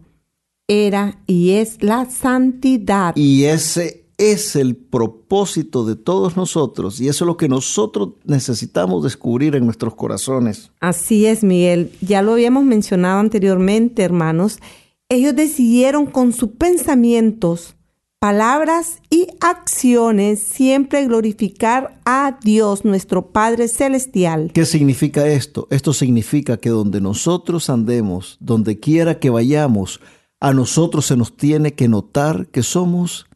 [0.67, 3.15] era y es la santidad.
[3.15, 9.03] Y ese es el propósito de todos nosotros y eso es lo que nosotros necesitamos
[9.03, 10.71] descubrir en nuestros corazones.
[10.81, 11.91] Así es, Miguel.
[12.01, 14.59] Ya lo habíamos mencionado anteriormente, hermanos.
[15.07, 17.77] Ellos decidieron con sus pensamientos,
[18.19, 24.51] palabras y acciones siempre glorificar a Dios, nuestro Padre Celestial.
[24.53, 25.67] ¿Qué significa esto?
[25.71, 30.01] Esto significa que donde nosotros andemos, donde quiera que vayamos,
[30.41, 33.28] a nosotros se nos tiene que notar que somos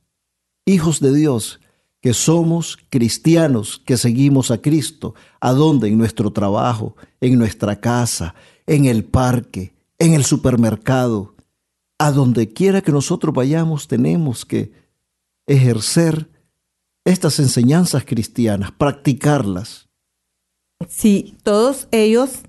[0.65, 1.59] hijos de Dios,
[2.01, 5.15] que somos cristianos, que seguimos a Cristo.
[5.39, 5.87] ¿A dónde?
[5.87, 8.35] En nuestro trabajo, en nuestra casa,
[8.67, 11.35] en el parque, en el supermercado.
[11.97, 14.73] A donde quiera que nosotros vayamos tenemos que
[15.47, 16.29] ejercer
[17.05, 19.87] estas enseñanzas cristianas, practicarlas.
[20.89, 22.39] Sí, todos ellos,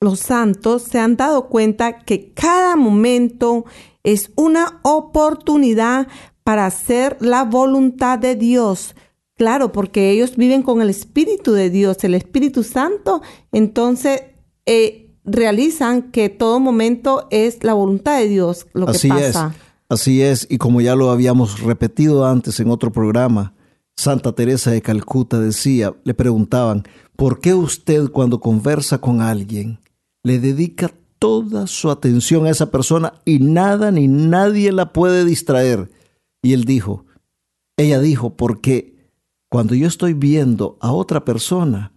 [0.00, 3.64] los santos, se han dado cuenta que cada momento
[4.02, 6.08] es una oportunidad
[6.44, 8.94] para hacer la voluntad de Dios.
[9.36, 14.22] Claro, porque ellos viven con el Espíritu de Dios, el Espíritu Santo, entonces
[14.66, 19.52] eh, realizan que todo momento es la voluntad de Dios lo que pasa.
[19.54, 23.54] Es, así es, y como ya lo habíamos repetido antes en otro programa,
[23.96, 26.84] Santa Teresa de Calcuta decía, le preguntaban,
[27.16, 29.80] ¿por qué usted cuando conversa con alguien
[30.22, 35.90] le dedica toda su atención a esa persona y nada ni nadie la puede distraer?
[36.42, 37.06] Y él dijo,
[37.76, 39.08] ella dijo, porque
[39.48, 41.92] cuando yo estoy viendo a otra persona,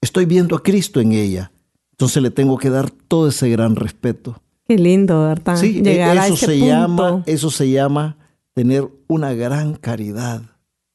[0.00, 1.52] estoy viendo a Cristo en ella.
[1.92, 4.42] Entonces le tengo que dar todo ese gran respeto.
[4.68, 5.56] Qué lindo, ¿verdad?
[5.56, 6.66] Sí, e- Llegar a eso ese se punto.
[6.66, 8.18] llama, eso se llama
[8.52, 10.42] tener una gran caridad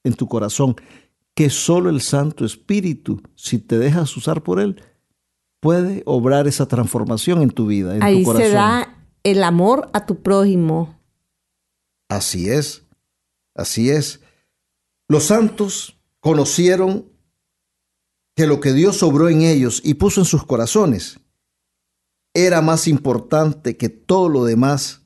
[0.04, 0.76] en tu corazón,
[1.34, 4.82] que solo el Santo Espíritu, si te dejas usar por él,
[5.60, 8.48] puede obrar esa transformación en tu vida, en Ahí tu corazón.
[8.50, 11.00] se da el amor a tu prójimo.
[12.10, 12.84] Así es,
[13.62, 14.22] así es.
[15.08, 17.12] Los santos conocieron
[18.36, 21.20] que lo que Dios obró en ellos y puso en sus corazones
[22.34, 25.02] era más importante que todo lo demás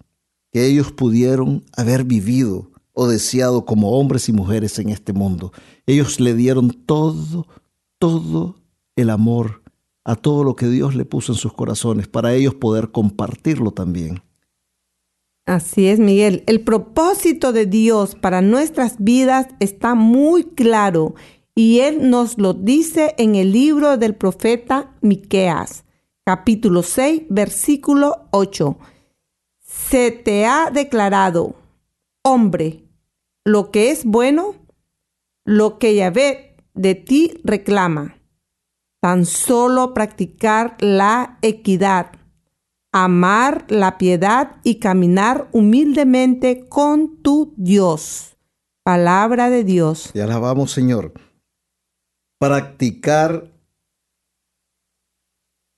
[0.52, 5.52] que ellos pudieron haber vivido o deseado como hombres y mujeres en este mundo.
[5.86, 7.48] Ellos le dieron todo,
[8.00, 8.56] todo
[8.96, 9.64] el amor
[10.06, 14.22] a todo lo que Dios le puso en sus corazones para ellos poder compartirlo también.
[15.46, 16.44] Así es, Miguel.
[16.48, 21.14] El propósito de Dios para nuestras vidas está muy claro
[21.54, 25.86] y Él nos lo dice en el libro del profeta Miqueas,
[26.26, 28.78] capítulo 6, versículo 8.
[29.60, 31.56] Se te ha declarado,
[32.24, 32.84] hombre,
[33.44, 34.56] lo que es bueno,
[35.46, 38.18] lo que Yahvé de ti reclama.
[39.00, 42.14] Tan solo practicar la equidad
[42.96, 48.38] amar la piedad y caminar humildemente con tu Dios.
[48.84, 50.12] Palabra de Dios.
[50.14, 51.12] Te alabamos, Señor.
[52.40, 53.52] Practicar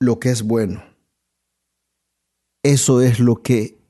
[0.00, 0.84] lo que es bueno.
[2.62, 3.82] Eso es lo que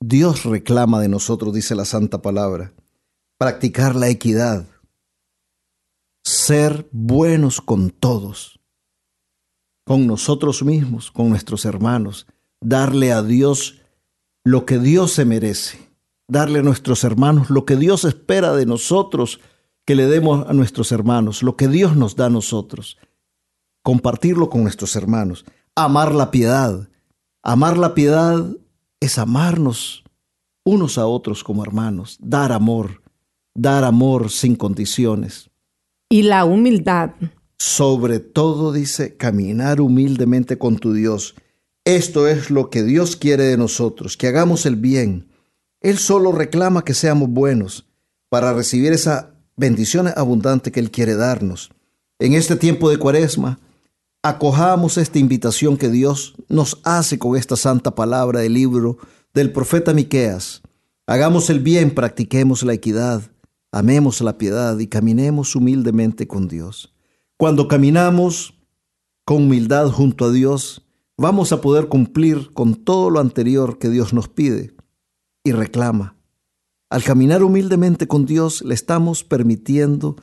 [0.00, 2.72] Dios reclama de nosotros, dice la Santa Palabra.
[3.38, 4.66] Practicar la equidad.
[6.24, 8.58] Ser buenos con todos.
[9.86, 12.26] Con nosotros mismos, con nuestros hermanos.
[12.60, 13.80] Darle a Dios
[14.44, 15.78] lo que Dios se merece.
[16.28, 19.40] Darle a nuestros hermanos lo que Dios espera de nosotros
[19.86, 22.98] que le demos a nuestros hermanos, lo que Dios nos da a nosotros.
[23.82, 25.44] Compartirlo con nuestros hermanos.
[25.76, 26.88] Amar la piedad.
[27.42, 28.44] Amar la piedad
[28.98, 30.02] es amarnos
[30.64, 32.18] unos a otros como hermanos.
[32.20, 33.02] Dar amor.
[33.54, 35.50] Dar amor sin condiciones.
[36.08, 37.10] Y la humildad.
[37.58, 41.36] Sobre todo dice, caminar humildemente con tu Dios.
[41.86, 45.28] Esto es lo que Dios quiere de nosotros, que hagamos el bien.
[45.80, 47.86] Él solo reclama que seamos buenos
[48.28, 51.70] para recibir esa bendición abundante que Él quiere darnos.
[52.18, 53.60] En este tiempo de cuaresma,
[54.20, 58.98] acojamos esta invitación que Dios nos hace con esta santa palabra del libro
[59.32, 60.62] del profeta Miqueas.
[61.06, 63.22] Hagamos el bien, practiquemos la equidad,
[63.70, 66.92] amemos la piedad y caminemos humildemente con Dios.
[67.36, 68.54] Cuando caminamos
[69.24, 70.82] con humildad junto a Dios,
[71.16, 74.74] vamos a poder cumplir con todo lo anterior que Dios nos pide.
[75.44, 76.16] Y reclama.
[76.90, 80.16] Al caminar humildemente con Dios, le estamos permitiendo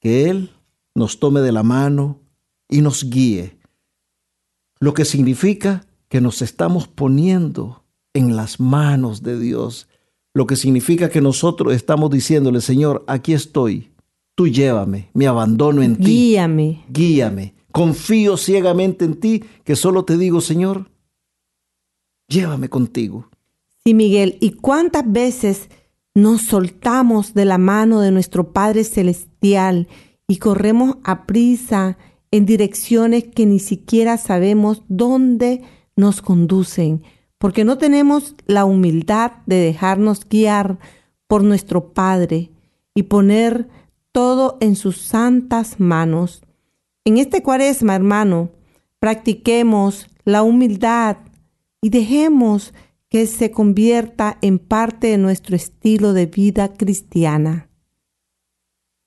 [0.00, 0.50] que Él
[0.94, 2.20] nos tome de la mano
[2.68, 3.58] y nos guíe,
[4.80, 7.84] lo que significa que nos estamos poniendo
[8.14, 9.88] en las manos de Dios,
[10.34, 13.92] lo que significa que nosotros estamos diciéndole, Señor, aquí estoy,
[14.34, 16.84] tú llévame, me abandono en ti, Guíame.
[16.88, 20.90] guíame, confío ciegamente en ti, que solo te digo, Señor,
[22.26, 23.30] llévame contigo.
[23.84, 24.36] Sí, Miguel.
[24.40, 25.68] ¿Y cuántas veces
[26.12, 29.86] nos soltamos de la mano de nuestro Padre Celestial
[30.26, 31.98] y corremos a prisa
[32.32, 35.62] en direcciones que ni siquiera sabemos dónde
[35.94, 37.04] nos conducen?
[37.38, 40.80] Porque no tenemos la humildad de dejarnos guiar
[41.28, 42.50] por nuestro Padre
[42.92, 43.68] y poner
[44.10, 46.42] todo en sus santas manos.
[47.08, 48.50] En este cuaresma, hermano,
[48.98, 51.16] practiquemos la humildad
[51.80, 52.74] y dejemos
[53.08, 57.70] que se convierta en parte de nuestro estilo de vida cristiana.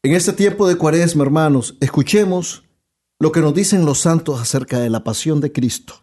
[0.01, 2.63] En este tiempo de cuaresma, hermanos, escuchemos
[3.19, 6.01] lo que nos dicen los santos acerca de la pasión de Cristo.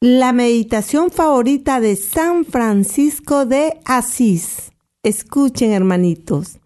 [0.00, 4.72] La meditación favorita de San Francisco de Asís.
[5.02, 6.60] Escuchen, hermanitos.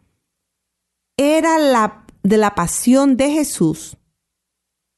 [1.17, 3.97] Era la de la pasión de Jesús.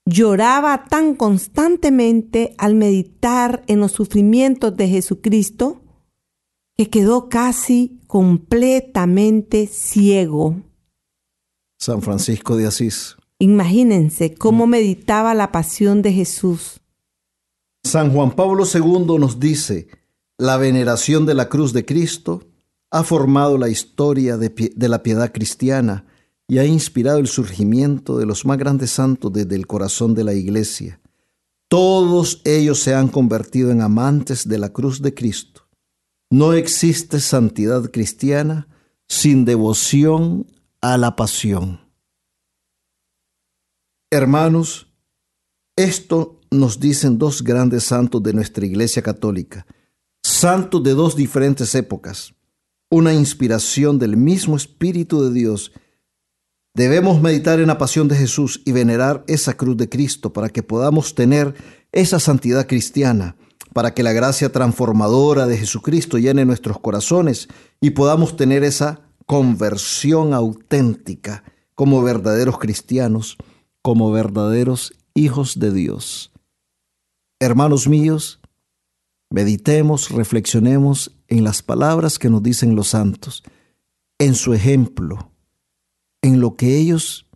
[0.06, 5.82] Lloraba tan constantemente al meditar en los sufrimientos de Jesucristo
[6.76, 10.56] que quedó casi completamente ciego.
[11.78, 13.16] San Francisco de Asís.
[13.38, 16.80] Imagínense cómo meditaba la pasión de Jesús.
[17.84, 19.88] San Juan Pablo II nos dice,
[20.38, 22.48] la veneración de la cruz de Cristo
[22.90, 26.04] ha formado la historia de, de la piedad cristiana
[26.50, 30.34] y ha inspirado el surgimiento de los más grandes santos desde el corazón de la
[30.34, 31.00] Iglesia.
[31.68, 35.68] Todos ellos se han convertido en amantes de la cruz de Cristo.
[36.28, 38.66] No existe santidad cristiana
[39.06, 40.44] sin devoción
[40.80, 41.82] a la pasión.
[44.10, 44.88] Hermanos,
[45.76, 49.66] esto nos dicen dos grandes santos de nuestra Iglesia Católica,
[50.20, 52.34] santos de dos diferentes épocas,
[52.90, 55.70] una inspiración del mismo Espíritu de Dios.
[56.74, 60.62] Debemos meditar en la pasión de Jesús y venerar esa cruz de Cristo para que
[60.62, 61.54] podamos tener
[61.90, 63.36] esa santidad cristiana,
[63.72, 67.48] para que la gracia transformadora de Jesucristo llene nuestros corazones
[67.80, 71.42] y podamos tener esa conversión auténtica
[71.74, 73.36] como verdaderos cristianos,
[73.82, 76.32] como verdaderos hijos de Dios.
[77.40, 78.40] Hermanos míos,
[79.30, 83.42] meditemos, reflexionemos en las palabras que nos dicen los santos,
[84.18, 85.29] en su ejemplo,
[86.22, 87.26] en lo que ellos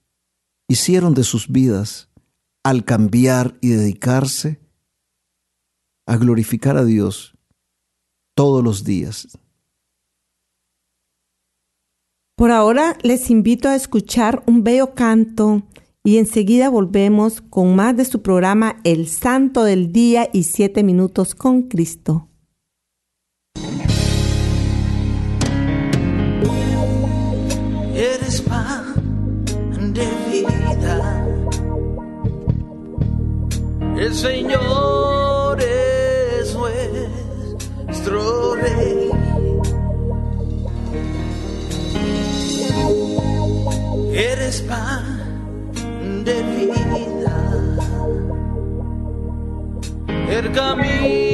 [0.68, 2.08] hicieron de sus vidas
[2.62, 4.60] al cambiar y dedicarse
[6.06, 7.36] a glorificar a Dios
[8.34, 9.38] todos los días.
[12.36, 15.62] Por ahora les invito a escuchar un bello canto
[16.02, 21.34] y enseguida volvemos con más de su programa El Santo del Día y Siete Minutos
[21.34, 22.28] con Cristo.
[33.96, 36.54] El Señor es
[37.88, 39.10] nuestro Rey.
[44.12, 47.36] Eres pan de vida,
[50.28, 51.33] el camino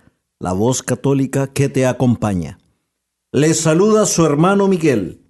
[0.41, 2.57] la voz católica que te acompaña.
[3.31, 5.21] Le saluda su hermano Miguel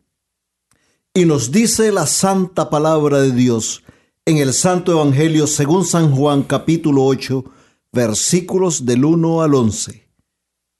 [1.13, 3.83] y nos dice la santa palabra de Dios
[4.25, 7.43] en el Santo Evangelio según San Juan capítulo 8
[7.91, 10.09] versículos del 1 al 11.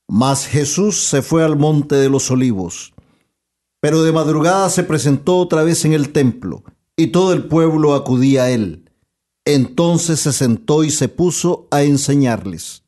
[0.08, 2.94] Mas Jesús se fue al monte de los olivos,
[3.82, 6.64] pero de madrugada se presentó otra vez en el templo
[6.96, 8.90] y todo el pueblo acudía a él.
[9.44, 12.81] Entonces se sentó y se puso a enseñarles.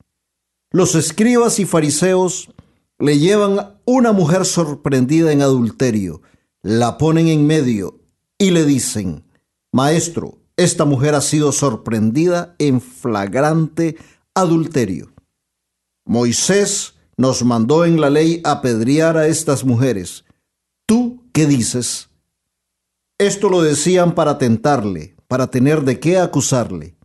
[0.75, 2.49] Los escribas y fariseos
[2.97, 6.23] le llevan una mujer sorprendida en adulterio,
[6.63, 7.99] la ponen en medio
[8.39, 9.23] y le dicen,
[9.71, 13.97] Maestro, esta mujer ha sido sorprendida en flagrante
[14.33, 15.13] adulterio.
[16.05, 20.25] Moisés nos mandó en la ley apedrear a estas mujeres.
[20.87, 22.09] ¿Tú qué dices?
[23.19, 26.95] Esto lo decían para tentarle, para tener de qué acusarle.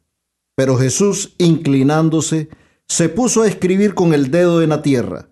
[0.55, 2.49] Pero Jesús, inclinándose,
[2.89, 5.29] se puso a escribir con el dedo en la tierra.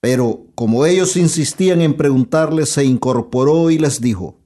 [0.00, 4.40] Pero como ellos insistían en preguntarle, se incorporó y les dijo,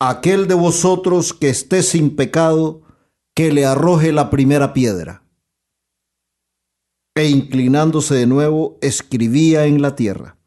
[0.00, 2.82] Aquel de vosotros que esté sin pecado,
[3.34, 5.24] que le arroje la primera piedra.
[7.14, 10.38] E inclinándose de nuevo, escribía en la tierra.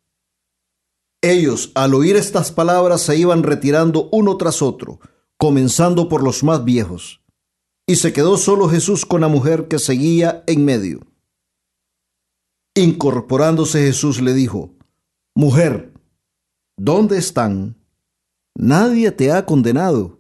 [1.21, 4.99] Ellos, al oír estas palabras, se iban retirando uno tras otro,
[5.37, 7.24] comenzando por los más viejos
[7.87, 11.01] y se quedó solo Jesús con la mujer que seguía en medio.
[12.75, 14.73] Incorporándose Jesús le dijo,
[15.35, 15.93] Mujer,
[16.77, 17.77] ¿dónde están?
[18.55, 20.19] Nadie te ha condenado.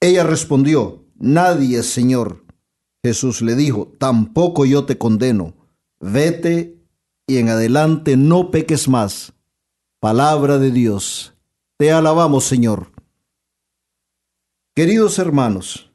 [0.00, 2.44] Ella respondió, Nadie, Señor.
[3.02, 5.54] Jesús le dijo, Tampoco yo te condeno.
[6.00, 6.84] Vete
[7.26, 9.32] y en adelante no peques más.
[10.00, 11.34] Palabra de Dios.
[11.78, 12.92] Te alabamos, Señor.
[14.76, 15.93] Queridos hermanos,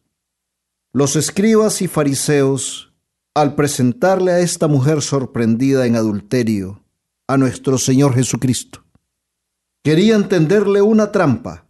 [0.91, 2.91] los escribas y fariseos,
[3.35, 6.83] al presentarle a esta mujer sorprendida en adulterio
[7.27, 8.83] a nuestro Señor Jesucristo,
[9.83, 11.67] querían tenderle una trampa,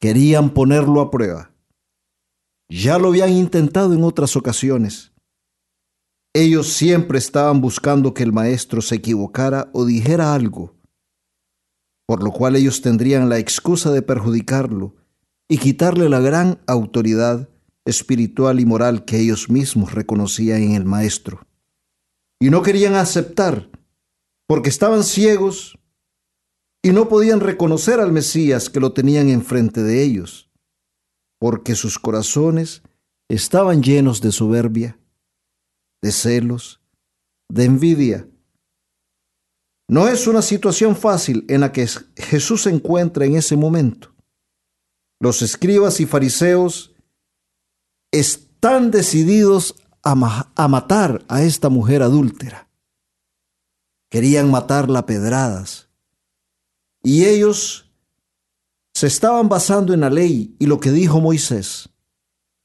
[0.00, 1.50] querían ponerlo a prueba.
[2.70, 5.12] Ya lo habían intentado en otras ocasiones.
[6.32, 10.76] Ellos siempre estaban buscando que el maestro se equivocara o dijera algo,
[12.06, 14.94] por lo cual ellos tendrían la excusa de perjudicarlo
[15.48, 17.48] y quitarle la gran autoridad
[17.88, 21.46] espiritual y moral que ellos mismos reconocían en el Maestro.
[22.40, 23.70] Y no querían aceptar,
[24.46, 25.78] porque estaban ciegos
[26.82, 30.50] y no podían reconocer al Mesías que lo tenían enfrente de ellos,
[31.38, 32.82] porque sus corazones
[33.28, 34.98] estaban llenos de soberbia,
[36.02, 36.80] de celos,
[37.48, 38.28] de envidia.
[39.88, 44.14] No es una situación fácil en la que Jesús se encuentra en ese momento.
[45.20, 46.94] Los escribas y fariseos
[48.10, 50.14] están decididos a,
[50.68, 52.68] matar a esta mujer adúltera.
[54.10, 55.88] Querían matarla a pedradas.
[57.02, 57.90] Y ellos
[58.94, 61.90] se estaban basando en la ley y lo que dijo Moisés,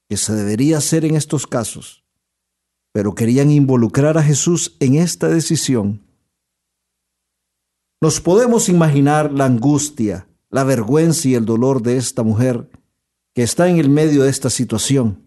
[0.08, 2.04] que se debería hacer en estos casos,
[2.92, 6.02] pero querían involucrar a Jesús en esta decisión.
[8.00, 12.70] Nos podemos imaginar la angustia, la vergüenza y el dolor de esta mujer
[13.34, 15.24] que está en el medio de esta situación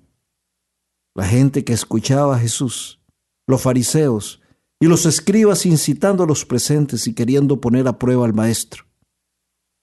[1.17, 3.01] la gente que escuchaba a Jesús,
[3.47, 4.39] los fariseos
[4.79, 8.85] y los escribas incitando a los presentes y queriendo poner a prueba al Maestro.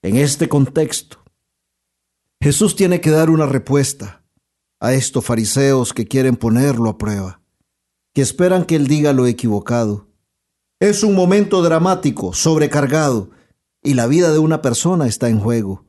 [0.01, 1.25] En este contexto,
[2.41, 4.23] Jesús tiene que dar una respuesta
[4.79, 7.41] a estos fariseos que quieren ponerlo a prueba,
[8.13, 10.07] que esperan que Él diga lo equivocado.
[10.79, 13.31] Es un momento dramático, sobrecargado,
[13.83, 15.83] y la vida de una persona está en juego.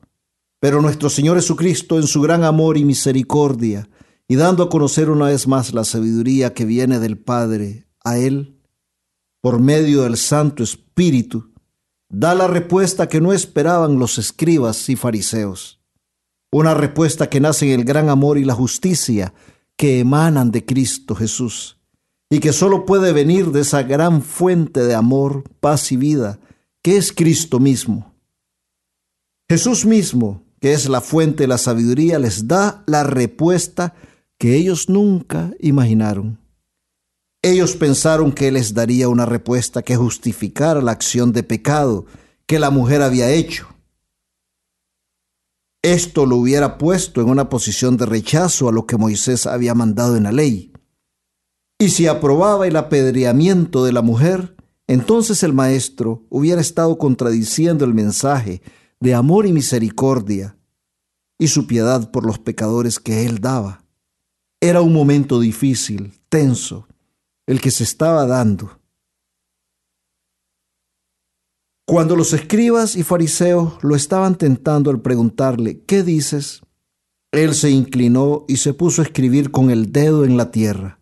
[0.59, 3.87] Pero nuestro Señor Jesucristo, en su gran amor y misericordia,
[4.27, 8.61] y dando a conocer una vez más la sabiduría que viene del Padre a Él,
[9.41, 11.53] por medio del Santo Espíritu,
[12.09, 15.79] da la respuesta que no esperaban los escribas y fariseos.
[16.51, 19.33] Una respuesta que nace en el gran amor y la justicia
[19.75, 21.77] que emanan de Cristo Jesús
[22.29, 26.39] y que solo puede venir de esa gran fuente de amor, paz y vida
[26.81, 28.13] que es Cristo mismo.
[29.49, 33.93] Jesús mismo, que es la fuente de la sabiduría, les da la respuesta
[34.37, 36.39] que ellos nunca imaginaron.
[37.41, 42.05] Ellos pensaron que les daría una respuesta que justificara la acción de pecado
[42.45, 43.67] que la mujer había hecho.
[45.81, 50.17] Esto lo hubiera puesto en una posición de rechazo a lo que Moisés había mandado
[50.17, 50.73] en la ley.
[51.79, 54.55] Y si aprobaba el apedreamiento de la mujer,
[54.87, 58.61] entonces el maestro hubiera estado contradiciendo el mensaje
[58.99, 60.57] de amor y misericordia
[61.37, 63.86] y su piedad por los pecadores que él daba.
[64.59, 66.87] Era un momento difícil, tenso,
[67.45, 68.79] el que se estaba dando.
[71.85, 76.61] Cuando los escribas y fariseos lo estaban tentando al preguntarle, ¿qué dices?
[77.31, 80.99] Él se inclinó y se puso a escribir con el dedo en la tierra,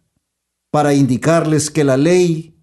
[0.72, 2.56] para indicarles que la ley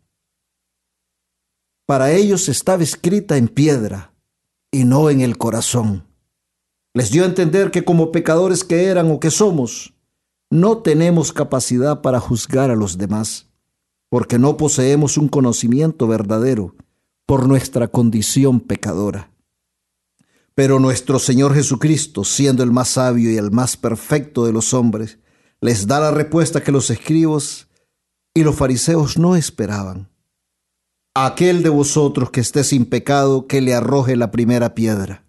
[1.86, 4.14] para ellos estaba escrita en piedra
[4.70, 6.06] y no en el corazón.
[6.94, 9.94] Les dio a entender que como pecadores que eran o que somos,
[10.52, 13.48] no tenemos capacidad para juzgar a los demás,
[14.10, 16.76] porque no poseemos un conocimiento verdadero
[17.24, 19.30] por nuestra condición pecadora.
[20.54, 25.18] Pero nuestro Señor Jesucristo, siendo el más sabio y el más perfecto de los hombres,
[25.62, 27.68] les da la respuesta que los escribos
[28.34, 30.10] y los fariseos no esperaban.
[31.14, 35.24] Aquel de vosotros que esté sin pecado, que le arroje la primera piedra.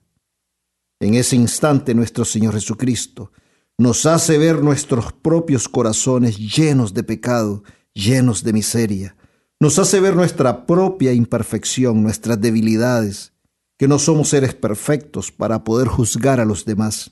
[0.99, 3.31] En ese instante nuestro Señor Jesucristo
[3.77, 7.63] nos hace ver nuestros propios corazones llenos de pecado,
[7.93, 9.15] llenos de miseria.
[9.59, 13.33] Nos hace ver nuestra propia imperfección, nuestras debilidades,
[13.77, 17.11] que no somos seres perfectos para poder juzgar a los demás,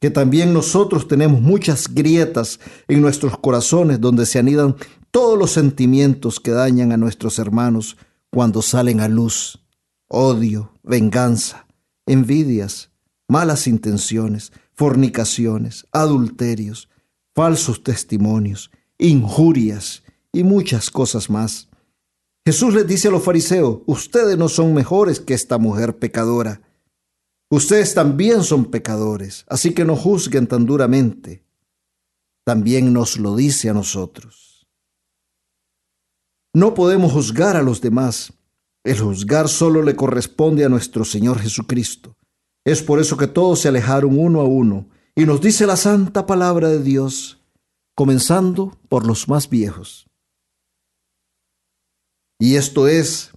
[0.00, 4.76] que también nosotros tenemos muchas grietas en nuestros corazones donde se anidan
[5.10, 7.96] todos los sentimientos que dañan a nuestros hermanos
[8.30, 9.62] cuando salen a luz,
[10.08, 11.66] odio, venganza,
[12.06, 12.90] envidias,
[13.28, 16.88] malas intenciones, fornicaciones, adulterios,
[17.34, 20.02] falsos testimonios, injurias
[20.32, 21.68] y muchas cosas más.
[22.44, 26.60] Jesús les dice a los fariseos, ustedes no son mejores que esta mujer pecadora.
[27.50, 31.44] Ustedes también son pecadores, así que no juzguen tan duramente.
[32.44, 34.66] También nos lo dice a nosotros.
[36.54, 38.32] No podemos juzgar a los demás.
[38.84, 42.16] El juzgar solo le corresponde a nuestro Señor Jesucristo.
[42.64, 46.26] Es por eso que todos se alejaron uno a uno, y nos dice la santa
[46.26, 47.42] palabra de Dios,
[47.94, 50.06] comenzando por los más viejos.
[52.38, 53.30] Y esto es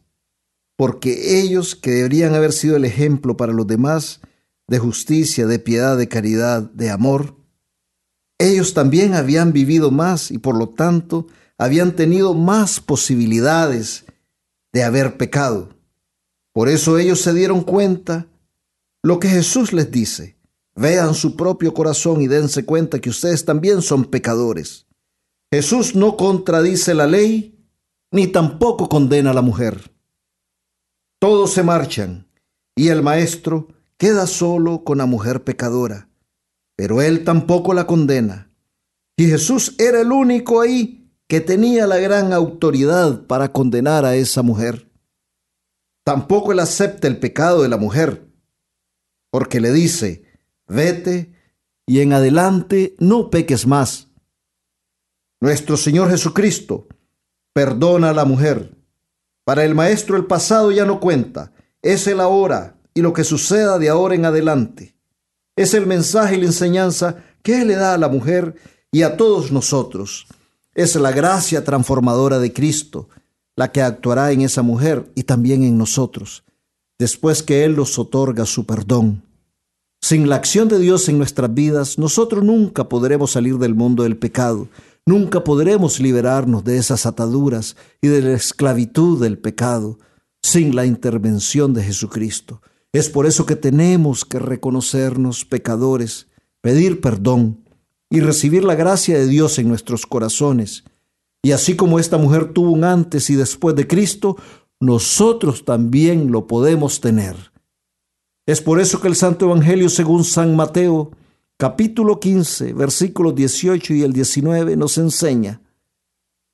[0.77, 4.21] porque ellos, que deberían haber sido el ejemplo para los demás
[4.67, 7.35] de justicia, de piedad, de caridad, de amor,
[8.37, 14.05] ellos también habían vivido más y por lo tanto habían tenido más posibilidades
[14.73, 15.69] de haber pecado.
[16.51, 18.27] Por eso ellos se dieron cuenta
[19.05, 20.35] lo que Jesús les dice.
[20.73, 24.87] Vean su propio corazón y dense cuenta que ustedes también son pecadores.
[25.53, 27.69] Jesús no contradice la ley
[28.11, 29.91] ni tampoco condena a la mujer.
[31.19, 32.27] Todos se marchan
[32.75, 36.09] y el maestro queda solo con la mujer pecadora,
[36.75, 38.49] pero él tampoco la condena.
[39.17, 44.41] Y Jesús era el único ahí que tenía la gran autoridad para condenar a esa
[44.41, 44.89] mujer.
[46.03, 48.25] Tampoco él acepta el pecado de la mujer,
[49.35, 50.23] porque le dice,
[50.65, 51.33] vete
[51.85, 54.07] y en adelante no peques más.
[55.41, 56.87] Nuestro Señor Jesucristo
[57.51, 58.77] perdona a la mujer.
[59.43, 63.77] Para el Maestro el pasado ya no cuenta, es el ahora y lo que suceda
[63.77, 64.95] de ahora en adelante.
[65.57, 68.55] Es el mensaje y la enseñanza que Él le da a la mujer
[68.89, 70.27] y a todos nosotros.
[70.73, 73.09] Es la gracia transformadora de Cristo
[73.57, 76.45] la que actuará en esa mujer y también en nosotros
[76.97, 79.23] después que Él nos otorga su perdón.
[80.07, 84.17] Sin la acción de Dios en nuestras vidas, nosotros nunca podremos salir del mundo del
[84.17, 84.67] pecado,
[85.03, 89.97] nunca podremos liberarnos de esas ataduras y de la esclavitud del pecado
[90.43, 92.61] sin la intervención de Jesucristo.
[92.93, 96.27] Es por eso que tenemos que reconocernos pecadores,
[96.61, 97.65] pedir perdón
[98.07, 100.83] y recibir la gracia de Dios en nuestros corazones.
[101.41, 104.37] Y así como esta mujer tuvo un antes y después de Cristo,
[104.79, 107.54] nosotros también lo podemos tener.
[108.45, 111.11] Es por eso que el Santo Evangelio según San Mateo,
[111.57, 115.61] capítulo 15, versículos 18 y el 19 nos enseña.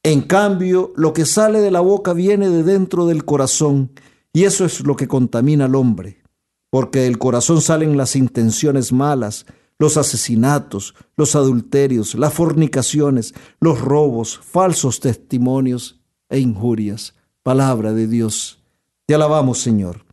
[0.03, 3.91] En cambio, lo que sale de la boca viene de dentro del corazón,
[4.33, 6.21] y eso es lo que contamina al hombre,
[6.69, 9.45] porque del corazón salen las intenciones malas,
[9.77, 18.59] los asesinatos, los adulterios, las fornicaciones, los robos, falsos testimonios e injurias palabra de Dios.
[19.05, 20.10] Te alabamos, Señor.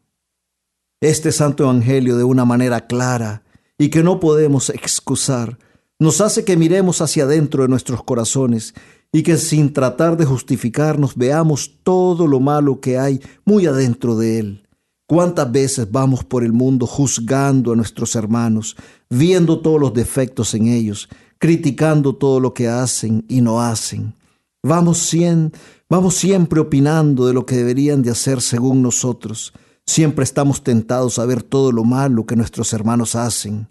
[1.00, 3.44] Este santo evangelio de una manera clara
[3.78, 5.56] y que no podemos excusar,
[6.00, 8.74] nos hace que miremos hacia adentro de nuestros corazones
[9.12, 14.40] y que sin tratar de justificarnos veamos todo lo malo que hay muy adentro de
[14.40, 14.66] él.
[15.06, 18.76] ¿Cuántas veces vamos por el mundo juzgando a nuestros hermanos,
[19.08, 24.14] viendo todos los defectos en ellos, criticando todo lo que hacen y no hacen?
[24.64, 25.16] Vamos,
[25.88, 29.52] vamos siempre opinando de lo que deberían de hacer según nosotros.
[29.88, 33.68] Siempre estamos tentados a ver todo lo malo que nuestros hermanos hacen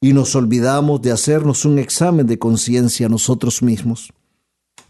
[0.00, 4.12] y nos olvidamos de hacernos un examen de conciencia nosotros mismos.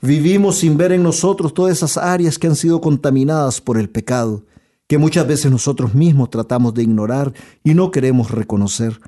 [0.02, 4.44] Vivimos sin ver en nosotros todas esas áreas que han sido contaminadas por el pecado,
[4.86, 7.32] que muchas veces nosotros mismos tratamos de ignorar
[7.64, 9.00] y no queremos reconocer.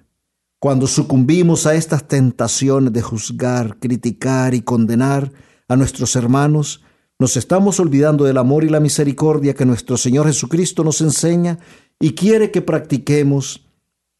[0.58, 5.32] Cuando sucumbimos a estas tentaciones de juzgar, criticar y condenar
[5.68, 6.80] a nuestros hermanos,
[7.18, 11.58] nos estamos olvidando del amor y la misericordia que nuestro Señor Jesucristo nos enseña
[11.98, 13.66] y quiere que practiquemos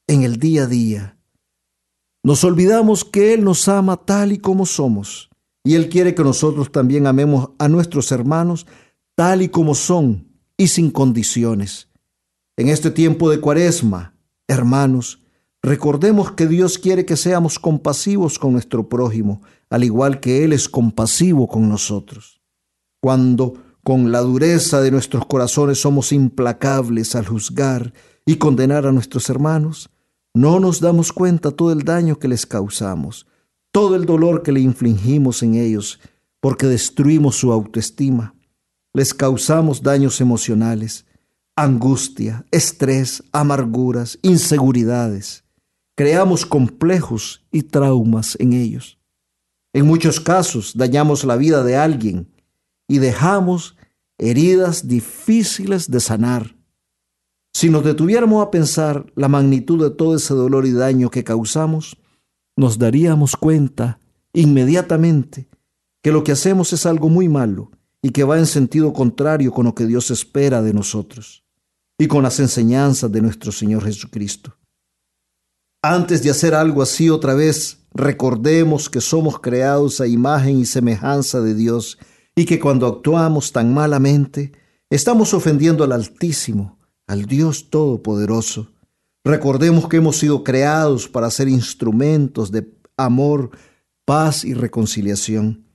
[0.09, 1.18] en el día a día.
[2.24, 5.30] Nos olvidamos que Él nos ama tal y como somos
[5.62, 8.66] y Él quiere que nosotros también amemos a nuestros hermanos
[9.14, 10.26] tal y como son
[10.57, 11.88] y sin condiciones.
[12.57, 14.16] En este tiempo de cuaresma,
[14.49, 15.22] hermanos,
[15.62, 19.40] recordemos que Dios quiere que seamos compasivos con nuestro prójimo,
[19.70, 22.38] al igual que Él es compasivo con nosotros.
[23.01, 27.92] Cuando con la dureza de nuestros corazones somos implacables al juzgar
[28.26, 29.90] y condenar a nuestros hermanos,
[30.34, 33.26] no nos damos cuenta todo el daño que les causamos
[33.72, 36.01] todo el dolor que le infligimos en ellos,
[36.40, 38.34] porque destruimos su autoestima.
[38.94, 41.07] Les causamos daños emocionales,
[41.55, 45.44] angustia, estrés, amarguras, inseguridades.
[45.96, 48.99] Creamos complejos y traumas en ellos.
[49.72, 52.28] En muchos casos dañamos la vida de alguien
[52.89, 53.76] y dejamos
[54.18, 56.57] heridas difíciles de sanar.
[57.53, 61.97] Si nos detuviéramos a pensar la magnitud de todo ese dolor y daño que causamos,
[62.57, 64.01] nos daríamos cuenta
[64.32, 65.49] inmediatamente
[66.03, 67.70] que lo que hacemos es algo muy malo
[68.03, 71.45] y que va en sentido contrario con lo que Dios espera de nosotros
[71.99, 74.57] y con las enseñanzas de nuestro Señor Jesucristo.
[75.82, 81.41] Antes de hacer algo así otra vez, recordemos que somos creados a imagen y semejanza
[81.41, 81.99] de Dios
[82.39, 84.53] y que cuando actuamos tan malamente,
[84.91, 88.68] estamos ofendiendo al Altísimo, al Dios Todopoderoso,
[89.24, 93.51] Recordemos que hemos sido creados para ser instrumentos de amor,
[94.07, 95.66] paz y reconciliación,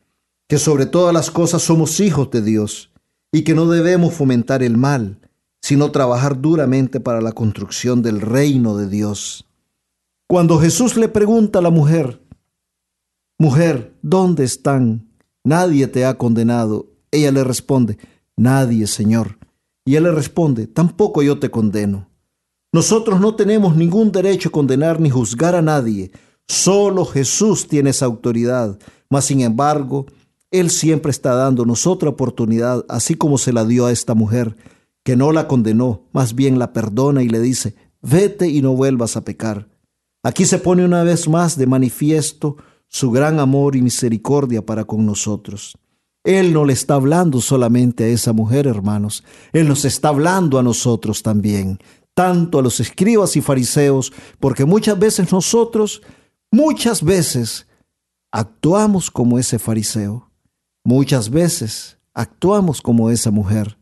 [0.48, 2.92] que sobre todas las cosas somos hijos de Dios
[3.32, 5.20] y que no debemos fomentar el mal,
[5.62, 9.48] sino trabajar duramente para la construcción del reino de Dios.
[10.28, 12.24] Cuando Jesús le pregunta a la mujer,
[13.38, 15.13] Mujer, ¿dónde están?
[15.44, 16.88] Nadie te ha condenado.
[17.12, 17.98] Ella le responde,
[18.38, 19.38] Nadie, Señor.
[19.86, 22.10] Y él le responde, Tampoco yo te condeno.
[22.72, 26.12] Nosotros no tenemos ningún derecho a condenar ni juzgar a nadie.
[26.48, 28.80] Solo Jesús tiene esa autoridad.
[29.10, 30.08] Mas, sin embargo,
[30.50, 34.56] Él siempre está dándonos otra oportunidad, así como se la dio a esta mujer,
[35.04, 39.18] que no la condenó, más bien la perdona y le dice, vete y no vuelvas
[39.18, 39.68] a pecar.
[40.24, 42.58] Aquí se pone una vez más de manifiesto
[42.94, 45.78] su gran amor y misericordia para con nosotros.
[46.24, 50.64] Él no le está hablando solamente a esa mujer, hermanos, Él nos está hablando a
[50.64, 51.80] nosotros también
[52.14, 56.02] tanto a los escribas y fariseos, porque muchas veces nosotros,
[56.52, 57.68] muchas veces,
[58.32, 60.30] actuamos como ese fariseo.
[60.84, 63.78] Muchas veces actuamos como esa mujer.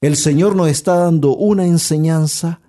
[0.00, 2.60] El Señor nos está dando una enseñanza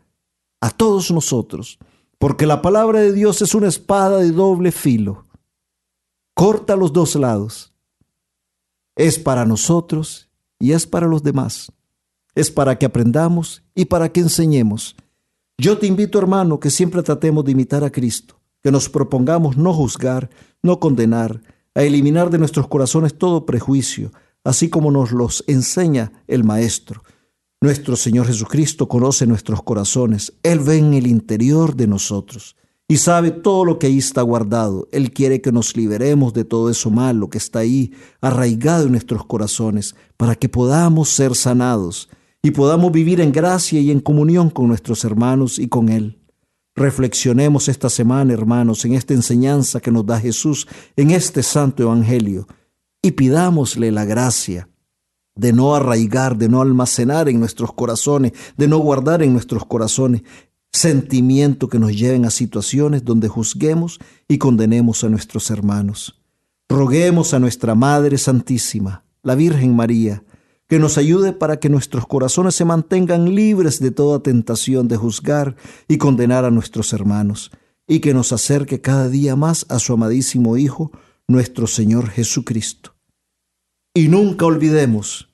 [0.62, 1.80] a todos nosotros,
[2.20, 5.26] porque la palabra de Dios es una espada de doble filo.
[6.42, 7.72] Corta los dos lados.
[8.96, 10.28] Es para nosotros
[10.60, 11.72] y es para los demás
[12.36, 14.96] es para que aprendamos y para que enseñemos.
[15.58, 19.74] Yo te invito, hermano, que siempre tratemos de imitar a Cristo, que nos propongamos no
[19.74, 20.30] juzgar,
[20.64, 21.42] no condenar,
[21.76, 24.12] a eliminar de nuestros corazones todo prejuicio,
[24.44, 27.04] así como nos los enseña el Maestro.
[27.62, 32.56] Nuestro Señor Jesucristo conoce nuestros corazones, Él ve en el interior de nosotros
[32.92, 34.89] y sabe todo lo que ahí está guardado.
[34.92, 39.26] Él quiere que nos liberemos de todo eso malo que está ahí, arraigado en nuestros
[39.26, 42.10] corazones, para que podamos ser sanados
[42.44, 46.20] y podamos vivir en gracia y en comunión con nuestros hermanos y con Él.
[46.76, 50.68] Reflexionemos esta semana, hermanos, en esta enseñanza que nos da Jesús
[50.98, 52.46] en este santo Evangelio
[53.02, 54.68] y pidámosle la gracia
[55.34, 60.24] de no arraigar, de no almacenar en nuestros corazones, de no guardar en nuestros corazones
[60.72, 66.22] sentimientos que nos lleven a situaciones donde juzguemos y condenemos a nuestros hermanos.
[66.69, 70.24] Roguemos a nuestra Madre Santísima, la Virgen María,
[70.67, 75.57] que nos ayude para que nuestros corazones se mantengan libres de toda tentación de juzgar
[75.89, 77.51] y condenar a nuestros hermanos,
[77.88, 80.91] y que nos acerque cada día más a su amadísimo Hijo,
[81.28, 82.95] nuestro Señor Jesucristo.
[83.93, 85.28] Y nunca olvidemos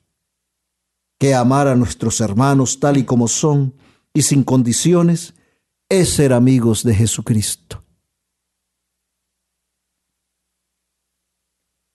[1.20, 3.74] que amar a nuestros hermanos tal y como son
[4.18, 5.34] y sin condiciones
[5.88, 7.84] es ser amigos de Jesucristo.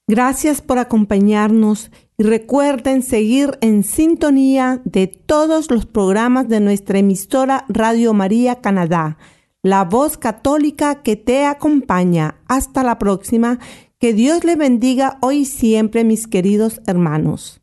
[0.07, 7.65] Gracias por acompañarnos y recuerden seguir en sintonía de todos los programas de nuestra emisora
[7.67, 9.17] Radio María Canadá,
[9.61, 12.37] la voz católica que te acompaña.
[12.47, 13.59] Hasta la próxima.
[13.99, 17.62] Que Dios le bendiga hoy y siempre, mis queridos hermanos.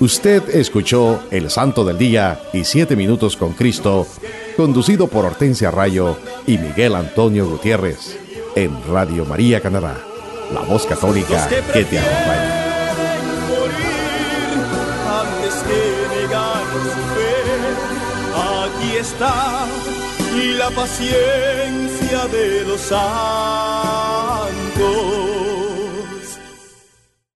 [0.00, 4.06] Usted escuchó El Santo del Día y Siete Minutos con Cristo,
[4.56, 8.16] conducido por Hortensia Rayo y Miguel Antonio Gutiérrez,
[8.54, 9.98] en Radio María Canadá,
[10.54, 12.54] la voz católica que te acompaña.
[18.36, 19.66] Aquí está
[20.58, 22.98] la paciencia de los santos.